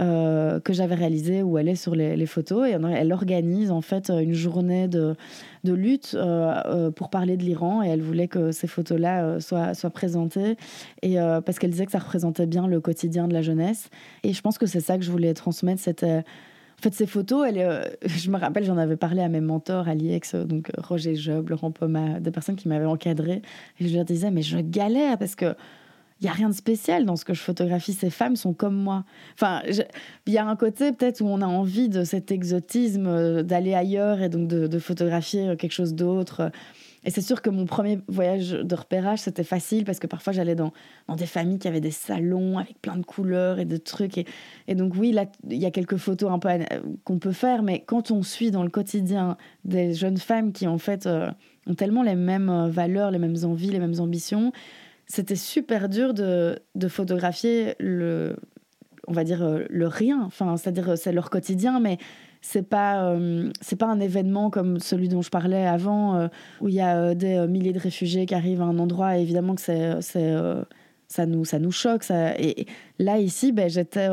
[0.00, 2.68] euh, que j'avais réalisé où elle est sur les, photos.
[2.68, 5.16] Et elle organise en fait une journée de,
[5.64, 7.82] de lutte euh, euh, pour parler de l'Iran.
[7.82, 10.56] Et elle voulait que ces photos-là soient, soient présentées.
[11.02, 13.90] Et parce qu'elle disait que ça représentait bien le quotidien de la jeunesse.
[14.22, 17.48] Et je pense que c'est ça que je voulais transmettre cette en fait, ces photos,
[17.48, 21.50] elle, je me rappelle, j'en avais parlé à mes mentors à l'IEX, donc Roger Job,
[21.50, 23.42] Laurent Poma, des personnes qui m'avaient encadré.
[23.80, 25.56] Et je leur disais, mais je galère parce que
[26.20, 27.92] il y a rien de spécial dans ce que je photographie.
[27.92, 29.04] Ces femmes sont comme moi.
[29.34, 29.62] Enfin,
[30.26, 33.74] il y a un côté peut-être où on a envie de cet exotisme, euh, d'aller
[33.74, 36.50] ailleurs et donc de, photographier quelque chose d'autre.
[37.04, 40.54] Et c'est sûr que mon premier voyage de repérage, c'était facile parce que parfois j'allais
[40.54, 40.72] dans,
[41.16, 44.18] des familles qui avaient des salons avec plein de couleurs et de trucs.
[44.18, 46.48] Et, donc oui, là, il y a quelques photos un peu
[47.04, 50.78] qu'on peut faire, mais quand on suit dans le quotidien des jeunes femmes qui en
[50.78, 51.30] fait euh,
[51.66, 54.52] ont tellement les mêmes euh, valeurs, les mêmes envies, les mêmes ambitions,
[55.08, 58.36] c'était super dur de, de, photographier le,
[59.06, 60.22] on va dire euh, le rien.
[60.22, 61.98] Enfin, c'est-à-dire c'est leur quotidien, mais
[62.42, 66.28] c'est pas euh, c'est pas un événement comme celui dont je parlais avant euh,
[66.60, 69.18] où il y a des milliers de réfugiés qui arrivent à un endroit.
[69.18, 70.00] Et évidemment que c'est
[71.08, 72.04] ça nous ça nous choque.
[72.04, 72.34] Ça,
[72.98, 74.08] là ici, ben j'étais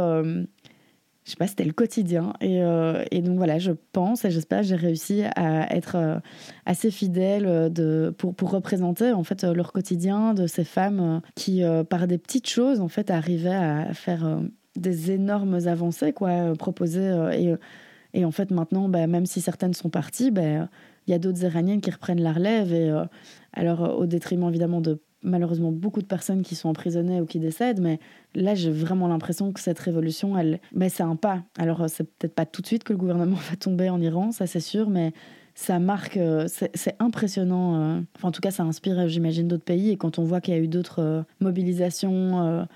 [1.26, 2.34] je sais pas, c'était le quotidien.
[2.40, 6.20] Et, euh, et, donc voilà, je pense et j'espère que j'ai réussi à être euh,
[6.68, 11.64] assez fidèle euh, de, pour, pour représenter en fait leur quotidien de ces femmes qui,
[11.90, 14.40] par des petites choses, en fait, arrivaient à faire
[14.76, 17.12] des énormes avancées, quoi, proposer.
[17.34, 17.56] et,
[18.14, 20.70] et en fait, maintenant, bah, même si certaines sont parties, bah,
[21.08, 22.72] il y a d'autres Iraniennes qui reprennent la relève.
[22.74, 22.94] Et
[23.54, 27.82] alors, au détriment évidemment de malheureusement beaucoup de personnes qui sont emprisonnées ou qui décèdent,
[27.82, 28.00] mais
[28.34, 31.44] là j'ai vraiment l'impression que cette révolution, elle, ben, c'est un pas.
[31.58, 34.32] Alors euh, c'est peut-être pas tout de suite que le gouvernement va tomber en Iran,
[34.32, 35.12] ça c'est sûr, mais
[35.56, 37.76] ça marque, euh, c'est impressionnant.
[37.76, 38.02] Euh.
[38.18, 39.90] Enfin, en tout cas, ça inspire, j'imagine, d'autres pays.
[39.90, 42.68] Et quand on voit qu'il y a eu d'autres mobilisations,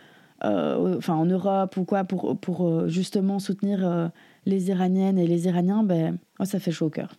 [0.41, 4.11] enfin en Europe ou quoi, pour, pour justement soutenir
[4.45, 7.13] les Iraniennes et les Iraniens, ben, oh, ça fait chaud au cœur.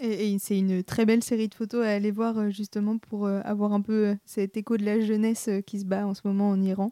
[0.00, 3.40] Et, c'est une très belle série de photos à aller voir euh, justement pour euh,
[3.44, 6.50] avoir un peu euh, cet écho de la jeunesse qui se bat en ce moment
[6.50, 6.90] en Iran.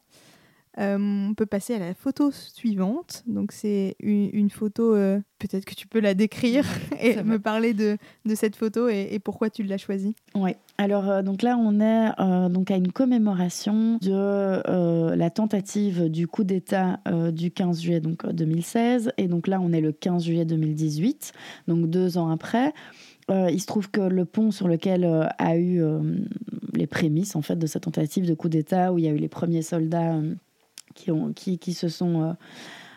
[0.79, 3.23] On peut passer à la photo suivante.
[3.27, 4.93] Donc c'est une, photo,
[5.39, 6.65] peut-être que tu peux la décrire
[7.01, 10.15] et me parler de, de, cette photo et, pourquoi tu l'as choisie.
[10.35, 10.51] Oui.
[10.79, 17.01] Alors donc là on est donc à une commémoration de la tentative du coup d'État
[17.33, 21.33] du 15 juillet donc 2016 et donc là on est le 15 juillet 2018
[21.69, 22.73] donc deux ans après.
[23.31, 26.01] Euh, il se trouve que le pont sur lequel euh, a eu euh,
[26.75, 29.17] les prémices en fait de cette tentative de coup d'État, où il y a eu
[29.17, 30.21] les premiers soldats
[30.97, 32.37] qui, se sont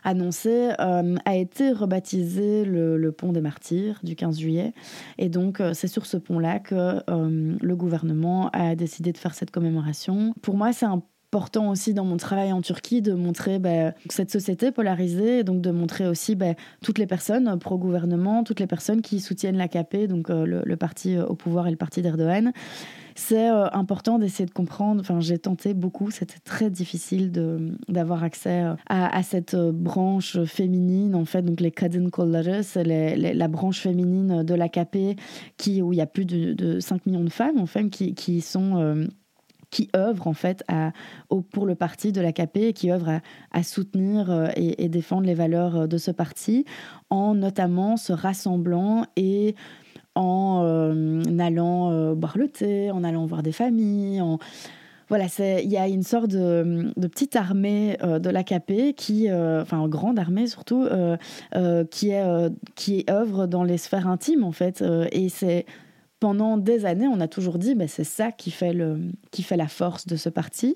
[0.03, 4.73] annoncés, a été rebaptisé le, le, pont des martyrs du 15 juillet.
[5.17, 10.33] Et donc c'est sur ce pont-là que le gouvernement a décidé de faire cette commémoration.
[10.41, 10.87] Pour moi, c'est
[11.29, 15.69] important aussi dans mon travail en Turquie de montrer bah, cette société polarisée, donc de
[15.69, 20.63] montrer aussi bah, toutes les personnes pro-gouvernement, toutes les personnes qui soutiennent l'AKP, donc euh,
[20.65, 22.51] le, parti euh, au pouvoir et le parti d'Erdogan.
[23.19, 27.33] C'est euh, important d'essayer de comprendre, enfin j'ai tenté beaucoup, c'était très difficile
[27.89, 34.43] d'avoir accès à, cette branche féminine, en fait, donc les Kolları, c'est la branche féminine
[34.43, 35.19] de l'AKP
[35.57, 38.39] qui, où il y a plus de, 5 millions de femmes, en fait, qui, qui
[38.39, 39.09] sont
[39.69, 40.63] qui œuvrent en fait
[41.51, 45.75] pour le parti de l'AKP et qui œuvrent à, soutenir euh, et, défendre les valeurs
[45.75, 46.65] euh, de ce parti
[47.09, 49.55] en notamment se rassemblant et
[50.19, 54.39] en euh, allant boire le thé, en allant voir des familles, en
[55.07, 60.45] voilà, il y a une sorte de, petite armée de l'AKP qui, enfin grande armée
[60.45, 60.87] surtout,
[61.89, 65.65] qui est qui œuvre dans les sphères intimes en fait, et c'est
[66.19, 68.99] pendant des années, on a toujours dit, bah, c'est ça qui fait, le,
[69.31, 70.75] qui fait la force de ce parti.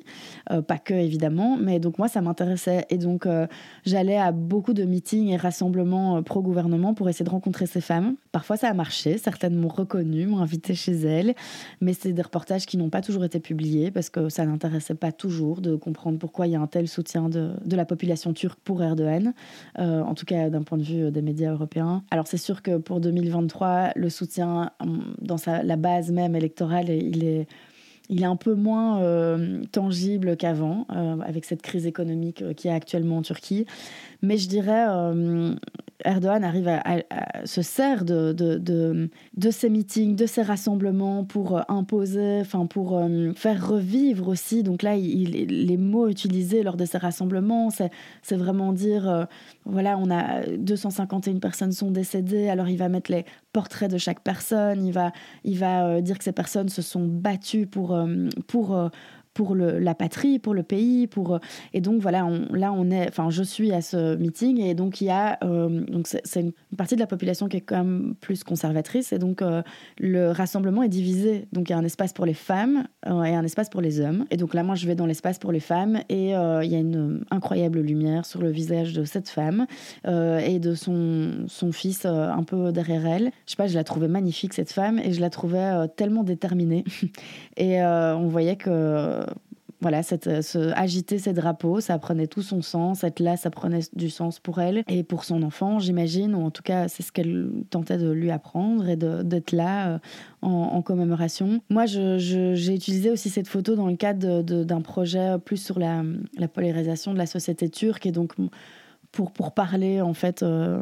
[0.52, 2.86] Euh, pas que, évidemment, mais donc moi, ça m'intéressait.
[2.90, 3.46] Et donc, euh,
[3.86, 8.16] j'allais à beaucoup de meetings et rassemblements euh, pro-gouvernement pour essayer de rencontrer ces femmes.
[8.32, 9.18] Parfois, ça a marché.
[9.18, 11.36] Certaines m'ont reconnu, m'ont invité chez elles.
[11.82, 15.12] Mais c'est des reportages qui n'ont pas toujours été publiés parce que ça n'intéressait pas
[15.12, 18.60] toujours de comprendre pourquoi il y a un tel soutien de, de la population turque
[18.64, 19.34] pour Erdogan.
[19.78, 22.04] en tout cas, d'un point de vue des médias européens.
[22.12, 25.14] Alors, c'est sûr que pour 2023, le soutien hum,
[25.48, 27.48] la base même électorale, il est,
[28.10, 29.02] il est un peu moins
[29.72, 30.86] tangible qu'avant,
[31.26, 33.66] avec cette crise économique qui est actuellement en Turquie.
[34.22, 34.86] Mais je dirais,
[36.04, 41.62] Erdogan arrive à, se sert de, de, de, ces meetings, de ces rassemblements pour euh,
[41.68, 44.64] imposer, enfin pour euh, faire revivre aussi.
[44.64, 49.26] Donc là, les mots utilisés lors de ces rassemblements, c'est vraiment dire, euh,
[49.66, 54.22] voilà, on a 251 personnes sont décédées, alors il va mettre les portraits de chaque
[54.22, 55.12] personne, il va,
[55.44, 57.98] il va dire que ces personnes se sont battues pour,
[58.48, 58.90] pour
[59.34, 61.40] pour le, la patrie, pour le pays, pour
[61.74, 65.06] et donc voilà, là on est, enfin je suis à ce meeting et donc il
[65.06, 68.44] y a euh, donc c'est une partie de la population qui est quand même plus
[68.44, 69.62] conservatrice et donc euh,
[70.00, 73.36] le rassemblement est divisé, donc il y a un espace pour les femmes euh, et
[73.36, 74.26] un espace pour les hommes.
[74.32, 76.80] Et donc là moi je vais dans l'espace pour les femmes et il y a
[76.80, 79.66] une incroyable lumière sur le visage de cette femme
[80.06, 83.32] et de son son fils un peu derrière elle.
[83.46, 86.84] Je sais pas, je la trouvais magnifique cette femme et je la trouvais tellement déterminée.
[87.58, 89.23] Et on voyait que
[89.84, 93.04] voilà, cette, euh, agiter ses drapeaux, ça prenait tout son sens.
[93.04, 96.52] Être là, ça prenait du sens pour elle et pour son enfant, j'imagine, ou en
[96.52, 100.00] tout cas, c'est ce qu'elle tentait de lui apprendre et d'être là euh,
[100.42, 101.60] en, commémoration.
[101.70, 106.02] Moi, j'ai utilisé aussi cette photo dans le cadre d'un projet plus sur la,
[106.54, 108.36] polarisation de la société turque et donc
[109.12, 110.44] pour, pour parler en fait.
[110.44, 110.82] Euh,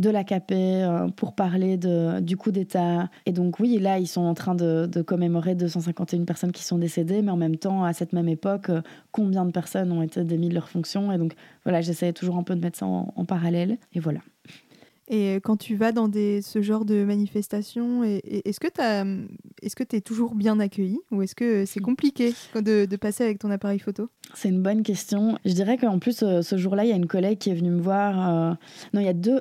[0.00, 3.10] de l'AKP euh, pour parler de, du coup d'État.
[3.26, 6.78] Et donc oui, là, ils sont en train de, de, commémorer 251 personnes qui sont
[6.78, 8.80] décédées, mais en même temps, à cette même époque, euh,
[9.12, 11.12] combien de personnes ont été démises de leurs fonctions?
[11.12, 11.34] Et donc
[11.64, 13.78] voilà, j'essayais toujours un peu de mettre ça en, parallèle.
[13.92, 14.20] Et voilà.
[15.12, 18.80] Et quand tu vas dans des, ce genre de manifestations, est-ce que tu
[19.62, 23.40] est-ce que es toujours bien accueilli ou est-ce que c'est compliqué de, de, passer avec
[23.40, 24.08] ton appareil photo?
[24.34, 25.36] C'est une bonne question.
[25.44, 27.70] Je dirais qu'en plus, euh, ce jour-là, il y a une collègue qui est venue
[27.70, 28.56] me voir.
[28.94, 29.40] Non, il y a deux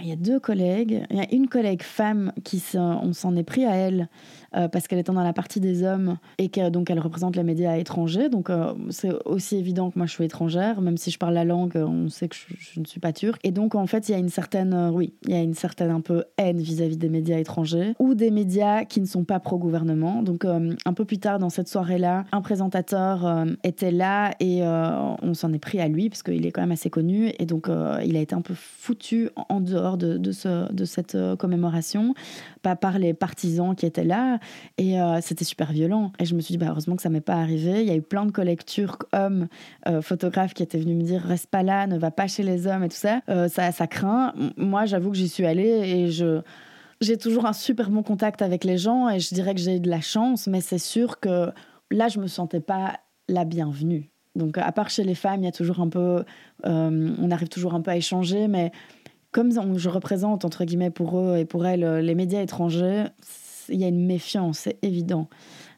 [0.00, 1.04] il y a deux collègues.
[1.10, 4.08] Il y a une collègue femme qui on s'en est pris à elle
[4.54, 7.42] euh, parce qu'elle est dans la partie des hommes et que donc elle représente les
[7.42, 8.28] médias étrangers.
[8.28, 11.44] Donc euh, c'est aussi évident que moi je suis étrangère, même si je parle la
[11.44, 13.40] langue, on sait que je, ne suis pas turque.
[13.44, 15.54] Et donc en fait il y a une certaine, euh, oui, il y a une
[15.54, 19.40] certaine un peu haine vis-à-vis des médias étrangers ou des médias qui ne sont pas
[19.40, 20.22] pro-gouvernement.
[20.22, 25.52] Donc un peu plus tard dans cette soirée-là, un présentateur était là et on s'en
[25.52, 27.68] est pris à lui parce qu'il est quand même assez connu et donc
[28.04, 32.14] il a été un peu foutu en dehors de, de, ce, de cette commémoration,
[32.62, 34.38] pas par les partisans qui étaient là
[34.78, 36.12] et euh, c'était super violent.
[36.18, 37.82] Et je me suis dit, bah, heureusement que ça m'est pas arrivé.
[37.82, 39.48] Il y a eu plein de collègues turcs, hommes,
[39.86, 42.66] euh, photographes qui étaient venus me dire, reste pas là, ne va pas chez les
[42.66, 43.20] hommes et tout ça.
[43.28, 44.34] Euh, ça, ça craint.
[44.56, 46.40] Moi, j'avoue que j'y suis allée et je
[47.02, 49.80] j'ai toujours un super bon contact avec les gens et je dirais que j'ai eu
[49.80, 51.50] de la chance, mais c'est sûr que
[51.90, 54.08] là, je me sentais pas la bienvenue.
[54.34, 56.24] Donc, à part chez les femmes, il y a toujours un peu,
[56.64, 58.72] on arrive toujours un peu à échanger, mais
[59.36, 63.04] comme je représente entre guillemets pour eux et pour elles les médias étrangers,
[63.68, 65.28] il y a une méfiance, c'est évident.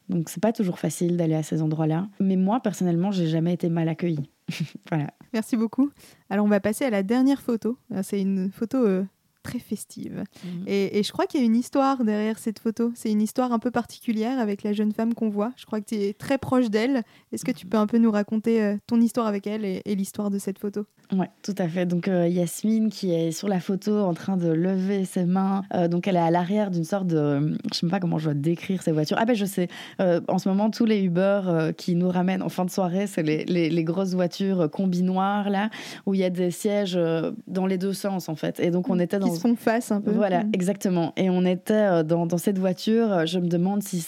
[0.07, 2.07] Donc c'est pas toujours facile d'aller à ces endroits-là.
[2.21, 4.29] Mais moi, personnellement, j'ai jamais été mal accueillie.
[4.89, 5.07] voilà.
[5.33, 5.91] Merci beaucoup.
[6.29, 7.77] Alors on va passer à la dernière photo.
[8.01, 9.03] C'est une photo euh,
[9.43, 10.23] très festive.
[10.43, 10.63] Mhm.
[10.67, 12.91] Et, je crois qu'il y a une histoire derrière cette photo.
[12.95, 15.51] C'est une histoire un peu particulière avec la jeune femme qu'on voit.
[15.55, 17.03] Je crois que tu es très proche d'elle.
[17.31, 17.69] Est-ce que tu mhm.
[17.69, 20.85] peux un peu nous raconter euh, ton histoire avec elle et, l'histoire de cette photo?
[21.11, 21.85] Oui, tout à fait.
[21.85, 25.63] Donc euh, Yasmine qui est sur la photo en train de lever ses mains.
[25.73, 27.57] Euh, donc elle est à l'arrière d'une sorte de...
[27.71, 29.17] Je sais pas comment je dois décrire ces voitures.
[29.19, 29.67] Ah ben je sais.
[29.99, 33.45] en ce moment, tous les Uber qui nous ramènent en fin de soirée, c'est les,
[33.45, 35.69] les, grosses voitures combi noires là,
[36.05, 36.99] où il y a des sièges
[37.47, 38.59] dans les deux sens en fait.
[38.59, 40.11] Et donc on était dans font face un peu.
[40.11, 40.51] Voilà, mm.
[40.53, 41.13] exactement.
[41.17, 43.25] Et on était euh, dans, dans, cette voiture.
[43.25, 44.05] Je me demande si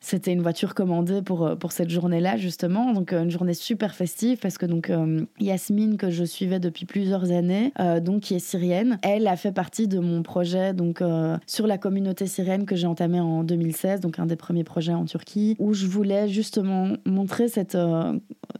[0.00, 2.92] c'était une voiture commandée pour, euh, pour cette journée-là, justement.
[2.92, 4.90] Donc, euh, une journée super festive parce que donc
[5.38, 9.88] Yasmine, que je suivais depuis plusieurs années, donc qui est syrienne, elle a fait partie
[9.88, 11.02] de mon projet donc
[11.46, 15.04] sur la communauté syrienne que j'ai entamé en 2016, donc un des premiers projets en
[15.04, 17.76] Turquie, où je voulais justement montrer cette,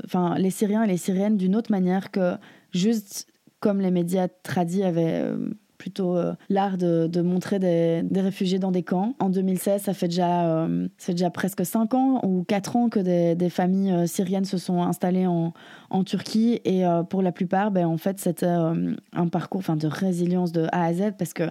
[0.05, 2.35] enfin, les Syriens et les Syriennes d'une autre manière que
[2.73, 3.27] juste
[3.61, 5.33] comme les médias tradis avaient
[5.81, 9.15] plutôt euh, l'art de, montrer des, réfugiés dans des camps.
[9.19, 13.01] En 2016, ça fait déjà, euh, c'est déjà presque 5 ans ou 4 ans que
[13.01, 15.55] des, des familles euh, syriennes se sont installées en,
[15.89, 16.61] en Turquie.
[16.67, 20.93] Et pour la plupart, ben, en fait, c'était un parcours de résilience de A à
[20.93, 21.45] Z parce que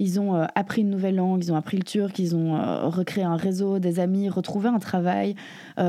[0.00, 3.36] ils ont appris une nouvelle langue, ils ont appris le turc, ils ont recréé un
[3.36, 5.36] réseau, des amis, retrouvé un travail,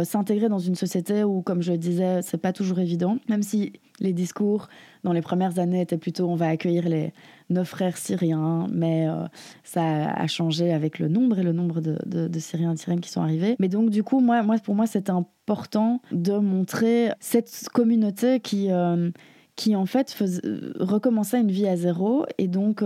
[0.04, 3.74] s'intégrer dans une société où, comme je le disais, c'est pas toujours évident, même si
[4.00, 4.68] les discours
[5.04, 7.14] dans les premières années étaient plutôt on va accueillir les,
[7.52, 9.26] nos frères syriens, mais euh,
[9.64, 13.10] ça a changé avec le nombre et le nombre de, de, Syriens et Syriennes qui
[13.10, 13.56] sont arrivés.
[13.60, 19.12] Mais donc, du coup, moi, pour moi, c'est important de montrer cette communauté qui, euh,
[19.62, 20.42] qui en fait faisait,
[20.80, 22.26] recommençait une vie à zéro.
[22.40, 22.84] Et donc,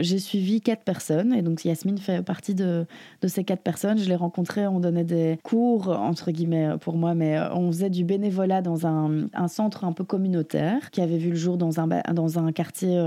[0.00, 1.32] j'ai suivi quatre personnes.
[1.32, 2.84] Et donc, Yasmine fait partie de,
[3.26, 3.96] ces quatre personnes.
[3.96, 8.04] Je l'ai rencontrée, on donnait des cours, entre guillemets, pour moi, mais on faisait du
[8.04, 12.38] bénévolat dans un, centre un peu communautaire qui avait vu le jour dans un, dans
[12.38, 12.98] un quartier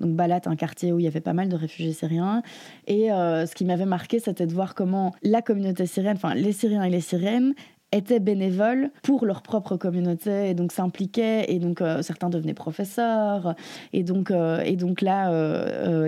[0.00, 2.42] donc Balat, un quartier où il y avait pas mal de réfugiés syriens.
[2.86, 6.52] Et euh, ce qui m'avait marqué, c'était de voir comment la communauté syrienne, enfin les
[6.52, 7.54] Syriens et les Syriennes,
[7.92, 10.50] étaient bénévoles pour leur propre communauté.
[10.50, 13.54] Et donc s'impliquaient et donc euh, certains devenaient professeurs.
[13.92, 15.28] Et donc euh, et donc là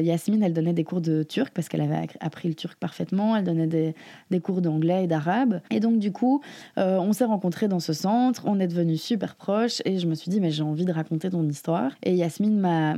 [0.01, 3.37] Yasmine elle donnait des cours de turc parce qu'elle avait appris le turc parfaitement.
[3.37, 3.95] Elle donnait des,
[4.31, 5.61] des cours d'anglais et d'arabe.
[5.71, 6.43] Et donc du coup
[6.77, 8.43] on s'est rencontrés dans ce centre.
[8.47, 9.83] On est devenus super proches.
[9.85, 11.93] Et je me suis dit mais j'ai envie de raconter ton histoire.
[12.03, 12.95] Et Yasmine m'a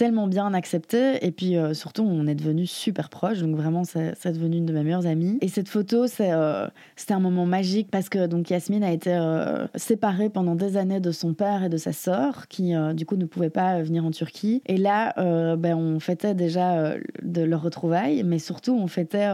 [0.00, 1.22] tellement bien accepté.
[1.26, 3.40] Et puis euh, surtout, on est devenus super proches.
[3.40, 5.36] Donc vraiment, c'est devenu une de mes meilleures amies.
[5.42, 9.66] Et cette photo, euh, c'était un moment magique parce que donc Yasmine a été euh,
[9.74, 13.26] séparée pendant des années de son père et de sa sœur qui du coup ne
[13.26, 14.62] pouvaient pas venir en Turquie.
[14.64, 15.12] Et là,
[15.56, 19.28] ben, on fêtait déjà de leur retrouvailles, mais surtout on fêtait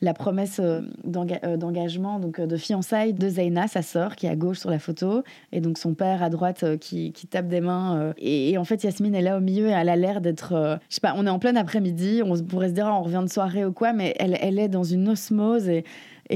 [0.00, 0.60] la promesse
[1.04, 5.22] d'engagement, donc de fiançailles de Zaina, sa sœur, qui est à gauche sur la photo,
[5.52, 8.12] et donc son père à droite qui, qui tape des mains.
[8.18, 10.52] Et, et, en fait, Yasmine est là au milieu et elle a l'air d'être.
[10.52, 13.22] Euh, je sais pas, on est en plein après-midi, on pourrait se dire, on revient
[13.24, 15.68] de soirée ou quoi, mais elle, elle est dans une osmose.
[15.68, 15.84] Et,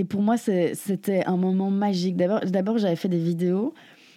[0.08, 2.16] pour moi, c'était un moment magique.
[2.16, 3.74] D'abord, j'avais fait des vidéos.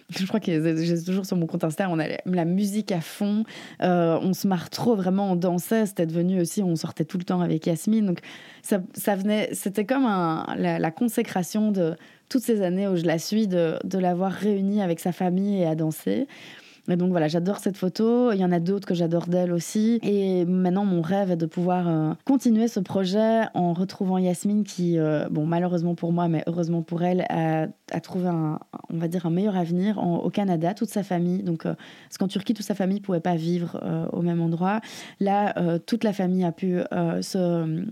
[0.18, 3.44] Je crois que j'ai toujours sur mon compte Insta, on a la musique à fond,
[3.82, 5.84] euh, on se marre trop, vraiment, on dansait.
[5.84, 8.06] C'était devenu aussi, on sortait tout le temps avec Yasmine.
[8.06, 8.20] Donc,
[8.62, 8.80] ça,
[9.16, 11.94] venait, c'était comme la, consécration de
[12.30, 15.66] toutes ces années où je la suis, de, de l'avoir réunie avec sa famille et
[15.66, 16.26] à danser.
[16.90, 18.32] Et donc voilà, j'adore cette photo.
[18.32, 19.98] Il y en a d'autres que j'adore d'elle aussi.
[20.02, 24.98] Et maintenant, mon rêve est de pouvoir euh, continuer ce projet en retrouvant Yasmine qui,
[24.98, 27.68] euh, bon, malheureusement pour moi, mais heureusement pour elle, a,
[28.00, 28.58] trouvé un,
[28.90, 31.42] on va dire, un meilleur avenir au Canada, toute sa famille.
[31.42, 31.74] Donc, euh,
[32.08, 33.80] parce qu'en Turquie, toute sa famille ne pouvait pas vivre
[34.12, 34.80] au même endroit.
[35.20, 36.80] Là, toute la famille a pu
[37.20, 37.84] se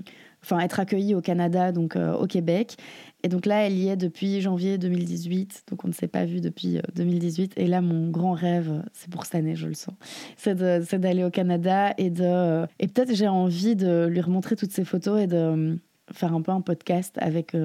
[0.42, 2.76] enfin être accueillie au Canada, donc au Québec.
[3.22, 6.40] Et donc là, elle y est depuis janvier 2018, donc on ne s'est pas vu
[6.40, 7.54] depuis 2018.
[7.58, 9.94] Euh, et là, mon grand rêve, c'est pour cette année, je le sens,
[10.36, 12.22] c'est d'aller au Canada et de...
[12.22, 15.74] Euh, et peut-être j'ai envie de lui remontrer toutes ces photos et de euh,
[16.12, 17.56] faire un peu un podcast avec...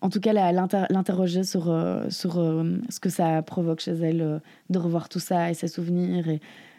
[0.00, 1.72] en tout cas, l'interroger sur,
[2.08, 2.32] sur
[2.88, 6.26] ce que ça provoque chez elle, de revoir tout ça et ses souvenirs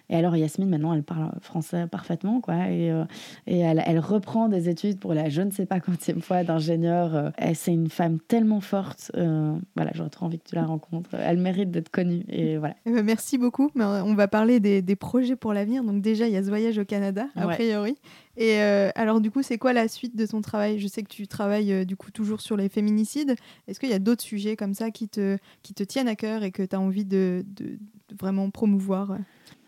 [0.09, 2.69] et alors Yasmine, maintenant, elle parle français parfaitement, quoi.
[2.69, 3.05] Et, euh,
[3.45, 7.15] et elle, elle, reprend des études pour la je ne sais pas quantième fois d'ingénieur.
[7.15, 9.11] Euh, c'est une femme tellement forte.
[9.15, 11.11] Euh, voilà, j'aurais trop envie que tu la rencontres.
[11.13, 12.25] Elle mérite d'être connue.
[12.27, 12.75] Et voilà.
[12.87, 13.69] Eh ben, merci beaucoup.
[13.75, 15.83] On va parler des, des projets pour l'avenir.
[15.83, 17.95] Donc déjà, il y a ce voyage au Canada, a priori.
[18.35, 20.79] Et alors du coup, c'est quoi la suite de ton travail?
[20.79, 23.35] Je sais que tu travailles du coup toujours sur les féminicides.
[23.67, 26.43] Est-ce qu'il y a d'autres sujets comme ça qui te, qui te tiennent à cœur
[26.43, 29.17] et que tu as envie de, de, de vraiment promouvoir?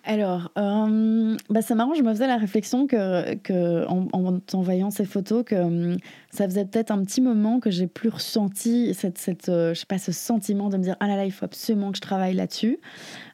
[0.03, 5.43] Alors, euh, bah c'est marrant, je me faisais la réflexion que, en, voyant ces photos,
[5.45, 5.97] que hum,
[6.31, 9.85] ça faisait peut-être un petit moment que j'ai plus ressenti cette, cette euh, je sais
[9.85, 12.33] pas, ce sentiment de me dire ah là là, il faut absolument que je travaille
[12.33, 12.79] là-dessus.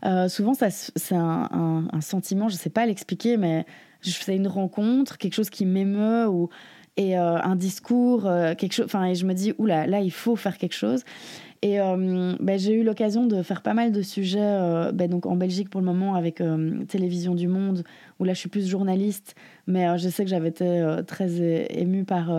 [0.05, 3.65] Euh, souvent, ça, c'est un, sentiment, je sais pas l'expliquer, mais
[4.01, 6.49] je fais une rencontre, quelque chose qui m'émeut ou
[6.99, 8.23] et un discours,
[8.57, 11.03] quelque chose, enfin, et je me dis oula, là, il faut faire quelque chose.
[11.61, 15.25] Et euh, ben, j'ai eu l'occasion de faire pas mal de sujets euh, ben, donc
[15.25, 17.83] en Belgique pour le moment avec euh, Télévision du Monde,
[18.19, 19.35] où là je suis plus journaliste,
[19.65, 21.41] mais je sais que j'avais été très
[21.71, 22.31] émue par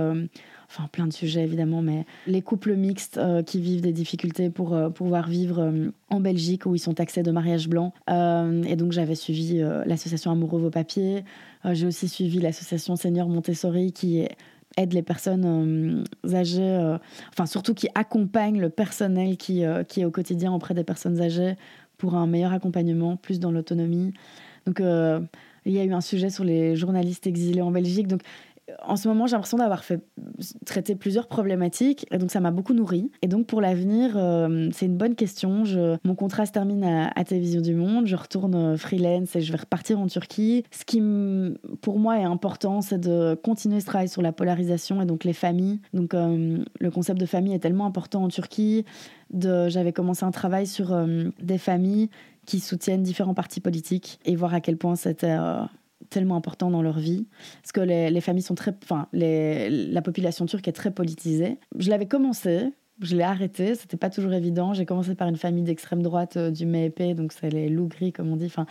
[0.70, 5.28] enfin plein de sujets évidemment, mais les couples mixtes qui vivent des difficultés pour pouvoir
[5.28, 5.72] vivre
[6.10, 7.92] en Belgique où ils sont taxés de mariage blanc.
[8.08, 11.24] et donc j'avais suivi l'association Amoureux vos papiers.
[11.64, 14.36] J'ai aussi suivi l'association Seigneur Montessori qui est
[14.79, 16.99] aide les personnes euh, âgées, euh,
[17.31, 21.20] enfin surtout qui accompagne le personnel qui, euh, qui est au quotidien auprès des personnes
[21.20, 21.57] âgées
[21.99, 24.14] pour un meilleur accompagnement, plus dans l'autonomie.
[24.66, 28.07] Donc il y a eu un sujet sur les journalistes exilés en Belgique.
[28.82, 30.00] En ce moment, j'ai l'impression d'avoir fait
[30.66, 33.10] traiter plusieurs problématiques, et donc ça m'a beaucoup nourri.
[33.22, 35.64] Et donc pour l'avenir, euh, c'est une bonne question.
[36.04, 39.52] Mon contrat se termine à, à Télévision du Monde, je retourne euh, freelance et je
[39.52, 40.64] vais repartir en Turquie.
[40.70, 41.02] Ce qui,
[41.80, 45.32] pour moi, est important, c'est de continuer ce travail sur la polarisation et donc les
[45.32, 45.80] familles.
[45.94, 48.84] Donc euh, le concept de famille est tellement important en Turquie.
[49.32, 50.96] J'avais commencé un travail sur
[51.40, 52.08] des familles
[52.46, 55.36] qui soutiennent différents partis politiques et voir à quel point c'était
[56.11, 57.26] tellement important dans leur vie,
[57.62, 61.59] parce que les, familles sont très, enfin, la population turque est très politisée.
[61.78, 64.74] Je l'avais commencé, je l'ai arrêté, c'était pas toujours évident.
[64.74, 68.12] J'ai commencé par une famille d'extrême droite euh, du MHP, donc c'est les loups gris
[68.12, 68.46] comme on dit.
[68.46, 68.66] Enfin,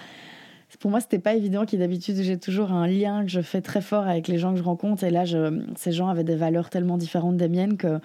[0.79, 1.65] pour moi, c'était pas évident.
[1.65, 4.57] Qui d'habitude j'ai toujours un lien que je fais très fort avec les gens que
[4.57, 5.23] je rencontre, et là,
[5.75, 7.99] ces gens avaient des valeurs tellement différentes des miennes que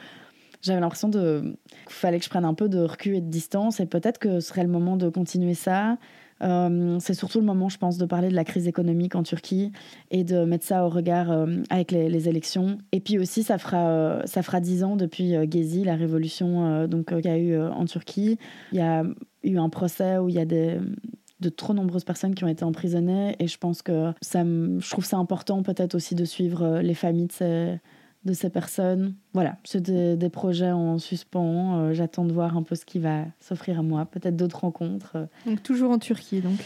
[0.62, 1.56] j'avais l'impression de
[1.86, 4.38] qu'il fallait que je prenne un peu de recul et de distance et peut-être que
[4.38, 5.98] ce serait le moment de continuer ça.
[6.42, 9.72] Euh, c'est surtout le moment, je pense, de parler de la crise économique en Turquie
[10.10, 12.78] et de mettre ça au regard euh, avec les, élections.
[12.92, 17.08] Et puis aussi, ça fera, euh, ça fera dix ans depuis Gezi, la révolution donc
[17.08, 18.38] qu'il y a eu en Turquie.
[18.70, 19.04] Il y a
[19.42, 23.34] eu un procès où il y a de trop nombreuses personnes qui ont été emprisonnées
[23.40, 27.26] et je pense que ça, je trouve ça important peut-être aussi de suivre les familles
[27.26, 27.78] de ces
[28.24, 29.14] de ces personnes.
[29.34, 31.78] Voilà, c'est des, projets en suspens.
[31.78, 34.04] Euh, j'attends de voir un peu ce qui va s'offrir à moi.
[34.04, 35.16] Peut-être d'autres rencontres.
[35.46, 36.58] Donc toujours en Turquie, donc.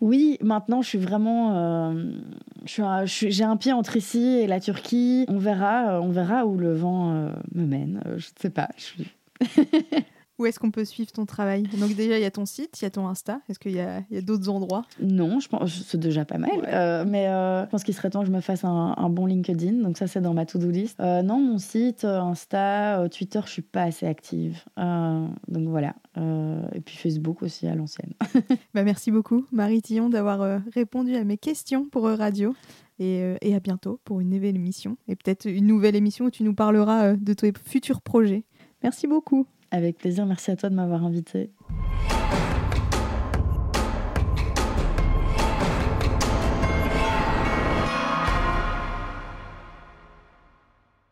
[0.00, 2.10] Oui, maintenant je suis vraiment, euh,
[2.64, 5.26] j'ai un pied entre ici et la Turquie.
[5.28, 7.12] On verra, euh, on verra où le vent
[7.54, 8.00] me mène.
[8.06, 8.70] je ne sais pas.
[8.78, 9.06] Je suis...
[10.40, 11.64] Où est-ce qu'on peut suivre ton travail?
[11.78, 13.42] Donc déjà, il y a ton site, il y a ton Insta.
[13.50, 14.86] Est-ce qu'il y a, d'autres endroits?
[14.98, 16.50] Non, je pense c'est déjà pas mal.
[16.66, 19.82] Euh, mais euh, je pense qu'il serait temps que je me fasse un, bon LinkedIn.
[19.82, 20.98] Donc ça, c'est dans ma to-do list.
[20.98, 24.64] Euh, non, mon site, Insta, Twitter, je suis pas assez active.
[24.78, 25.94] donc voilà.
[26.16, 28.14] et puis Facebook aussi à l'ancienne.
[28.74, 32.54] bah, merci beaucoup, Marie Tillon, d'avoir répondu à mes questions pour Radio.
[32.98, 34.96] Et, et, à bientôt pour une nouvelle émission.
[35.08, 38.44] Et peut-être une nouvelle émission où tu nous parleras de tes futurs projets.
[38.82, 39.46] Merci beaucoup.
[39.70, 41.50] Avec plaisir, merci à toi de m'avoir invité.